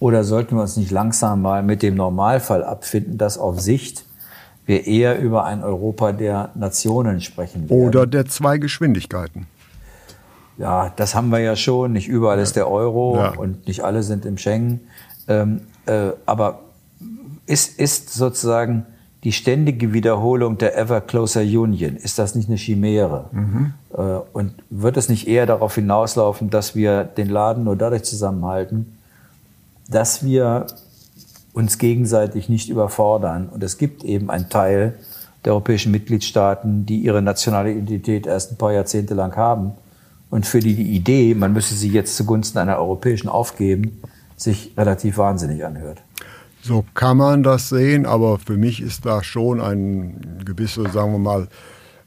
Oder 0.00 0.24
sollten 0.24 0.56
wir 0.56 0.62
uns 0.62 0.78
nicht 0.78 0.90
langsam 0.90 1.42
mal 1.42 1.62
mit 1.62 1.82
dem 1.82 1.94
Normalfall 1.94 2.64
abfinden, 2.64 3.18
dass 3.18 3.36
auf 3.36 3.60
Sicht 3.60 4.06
wir 4.64 4.86
eher 4.86 5.20
über 5.20 5.44
ein 5.44 5.62
Europa 5.62 6.12
der 6.12 6.50
Nationen 6.54 7.20
sprechen 7.20 7.68
werden? 7.68 7.86
Oder 7.86 8.06
der 8.06 8.24
zwei 8.24 8.56
Geschwindigkeiten. 8.56 9.46
Ja, 10.56 10.92
das 10.96 11.14
haben 11.14 11.28
wir 11.28 11.40
ja 11.40 11.56
schon. 11.56 11.92
Nicht 11.92 12.08
überall 12.08 12.38
ja. 12.38 12.42
ist 12.42 12.56
der 12.56 12.70
Euro 12.70 13.16
ja. 13.16 13.30
und 13.30 13.66
nicht 13.66 13.84
alle 13.84 14.02
sind 14.02 14.24
im 14.24 14.38
Schengen. 14.38 14.80
Ähm, 15.28 15.62
äh, 15.84 16.12
aber 16.24 16.60
ist, 17.44 17.78
ist 17.78 18.14
sozusagen 18.14 18.86
die 19.24 19.32
ständige 19.32 19.92
Wiederholung 19.92 20.56
der 20.56 20.78
Ever 20.78 21.00
Closer 21.00 21.42
Union, 21.42 21.96
ist 21.96 22.18
das 22.18 22.34
nicht 22.34 22.48
eine 22.48 22.56
Chimäre? 22.56 23.26
Mhm. 23.32 23.74
Äh, 23.92 24.00
und 24.32 24.54
wird 24.70 24.96
es 24.96 25.08
nicht 25.08 25.28
eher 25.28 25.46
darauf 25.46 25.74
hinauslaufen, 25.74 26.50
dass 26.50 26.74
wir 26.74 27.04
den 27.04 27.28
Laden 27.28 27.64
nur 27.64 27.76
dadurch 27.76 28.04
zusammenhalten, 28.04 28.96
dass 29.88 30.24
wir 30.24 30.66
uns 31.52 31.78
gegenseitig 31.78 32.48
nicht 32.48 32.70
überfordern? 32.70 33.48
Und 33.48 33.62
es 33.62 33.76
gibt 33.76 34.04
eben 34.04 34.30
einen 34.30 34.48
Teil 34.48 34.94
der 35.44 35.52
europäischen 35.52 35.92
Mitgliedstaaten, 35.92 36.86
die 36.86 36.98
ihre 36.98 37.22
nationale 37.22 37.72
Identität 37.72 38.26
erst 38.26 38.52
ein 38.52 38.56
paar 38.56 38.72
Jahrzehnte 38.72 39.14
lang 39.14 39.36
haben 39.36 39.72
und 40.30 40.46
für 40.46 40.60
die 40.60 40.74
die 40.74 40.94
Idee, 40.94 41.34
man 41.34 41.52
müsse 41.52 41.74
sie 41.74 41.90
jetzt 41.90 42.16
zugunsten 42.16 42.58
einer 42.58 42.78
europäischen 42.78 43.28
aufgeben, 43.28 44.00
sich 44.36 44.72
relativ 44.76 45.18
wahnsinnig 45.18 45.64
anhört. 45.64 46.02
So 46.62 46.84
kann 46.94 47.16
man 47.16 47.42
das 47.42 47.70
sehen, 47.70 48.04
aber 48.04 48.38
für 48.38 48.56
mich 48.56 48.82
ist 48.82 49.06
da 49.06 49.22
schon 49.22 49.60
ein 49.60 50.42
gewisses, 50.44 50.92
sagen 50.92 51.12
wir 51.12 51.18
mal, 51.18 51.48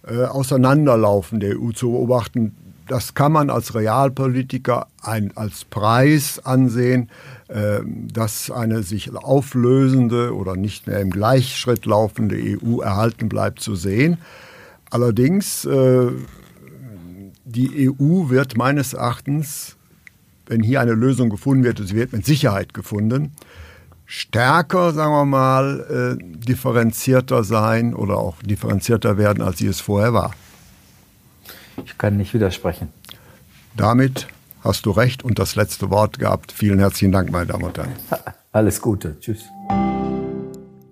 äh, 0.07 0.25
Auseinanderlaufen 0.25 1.39
der 1.39 1.59
EU 1.59 1.71
zu 1.71 1.91
beobachten. 1.91 2.55
Das 2.87 3.15
kann 3.15 3.31
man 3.31 3.49
als 3.49 3.73
Realpolitiker 3.73 4.87
ein, 5.01 5.31
als 5.35 5.65
Preis 5.65 6.39
ansehen, 6.43 7.09
äh, 7.47 7.79
dass 7.85 8.51
eine 8.51 8.83
sich 8.83 9.15
auflösende 9.15 10.35
oder 10.35 10.55
nicht 10.55 10.85
mehr 10.85 10.99
im 10.99 11.09
Gleichschritt 11.09 11.85
laufende 11.85 12.35
EU 12.35 12.81
erhalten 12.81 13.29
bleibt 13.29 13.59
zu 13.61 13.75
sehen. 13.75 14.17
Allerdings, 14.91 15.65
äh, 15.65 16.11
die 17.45 17.89
EU 17.89 18.29
wird 18.29 18.55
meines 18.57 18.93
Erachtens, 18.93 19.77
wenn 20.45 20.61
hier 20.61 20.81
eine 20.81 20.93
Lösung 20.93 21.29
gefunden 21.29 21.63
wird, 21.63 21.79
sie 21.79 21.95
wird 21.95 22.13
mit 22.13 22.25
Sicherheit 22.25 22.73
gefunden, 22.73 23.31
stärker, 24.05 24.91
sagen 24.93 25.11
wir 25.11 25.25
mal, 25.25 26.17
äh, 26.19 26.23
differenzierter 26.45 27.43
sein 27.43 27.93
oder 27.93 28.17
auch 28.17 28.41
differenzierter 28.43 29.17
werden, 29.17 29.43
als 29.43 29.57
sie 29.59 29.67
es 29.67 29.81
vorher 29.81 30.13
war. 30.13 30.33
Ich 31.85 31.97
kann 31.97 32.17
nicht 32.17 32.33
widersprechen. 32.33 32.89
Damit 33.75 34.27
hast 34.63 34.85
du 34.85 34.91
recht 34.91 35.23
und 35.23 35.39
das 35.39 35.55
letzte 35.55 35.89
Wort 35.89 36.19
gehabt. 36.19 36.51
Vielen 36.51 36.79
herzlichen 36.79 37.11
Dank, 37.11 37.31
meine 37.31 37.47
Damen 37.47 37.63
und 37.63 37.77
Herren. 37.77 37.93
Alles 38.51 38.81
Gute. 38.81 39.19
Tschüss. 39.19 39.45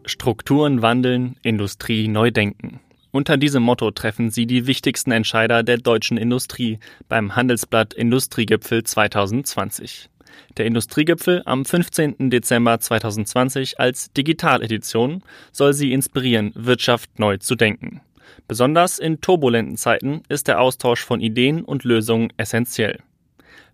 Strukturen 0.06 0.82
wandeln, 0.82 1.36
Industrie 1.44 2.08
neu 2.08 2.32
denken. 2.32 2.80
Unter 3.12 3.38
diesem 3.38 3.62
Motto 3.62 3.92
treffen 3.92 4.32
Sie 4.32 4.46
die 4.46 4.68
wichtigsten 4.68 5.12
Entscheider 5.12 5.64
der 5.64 5.78
deutschen 5.78 6.18
Industrie 6.18 6.80
beim 7.10 7.36
Handelsblatt 7.36 7.94
Industriegipfel 7.94 8.84
2020. 8.84 10.10
Der 10.58 10.66
Industriegipfel 10.66 11.42
am 11.46 11.66
15. 11.66 12.30
Dezember 12.30 12.80
2020 12.80 13.80
als 13.80 14.12
Digitaledition 14.14 15.24
soll 15.52 15.74
Sie 15.74 15.94
inspirieren, 15.94 16.52
Wirtschaft 16.56 17.20
neu 17.20 17.38
zu 17.38 17.56
denken. 17.56 18.02
Besonders 18.48 19.00
in 19.00 19.22
turbulenten 19.22 19.78
Zeiten 19.78 20.24
ist 20.30 20.48
der 20.48 20.60
Austausch 20.60 21.04
von 21.04 21.22
Ideen 21.22 21.64
und 21.64 21.84
Lösungen 21.84 22.34
essentiell. 22.38 23.00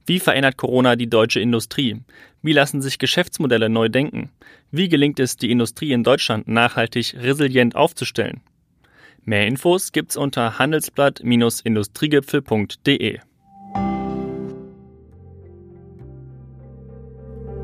Wie 0.05 0.19
verändert 0.19 0.57
Corona 0.57 0.95
die 0.95 1.09
deutsche 1.09 1.39
Industrie? 1.39 2.01
Wie 2.41 2.53
lassen 2.53 2.81
sich 2.81 2.97
Geschäftsmodelle 2.97 3.69
neu 3.69 3.89
denken? 3.89 4.29
Wie 4.71 4.87
gelingt 4.87 5.19
es, 5.19 5.35
die 5.35 5.51
Industrie 5.51 5.91
in 5.91 6.03
Deutschland 6.03 6.47
nachhaltig 6.47 7.15
resilient 7.19 7.75
aufzustellen? 7.75 8.39
Mehr 9.23 9.45
Infos 9.45 9.91
gibt's 9.91 10.15
unter 10.15 10.57
handelsblatt-industriegipfel.de. 10.57 13.19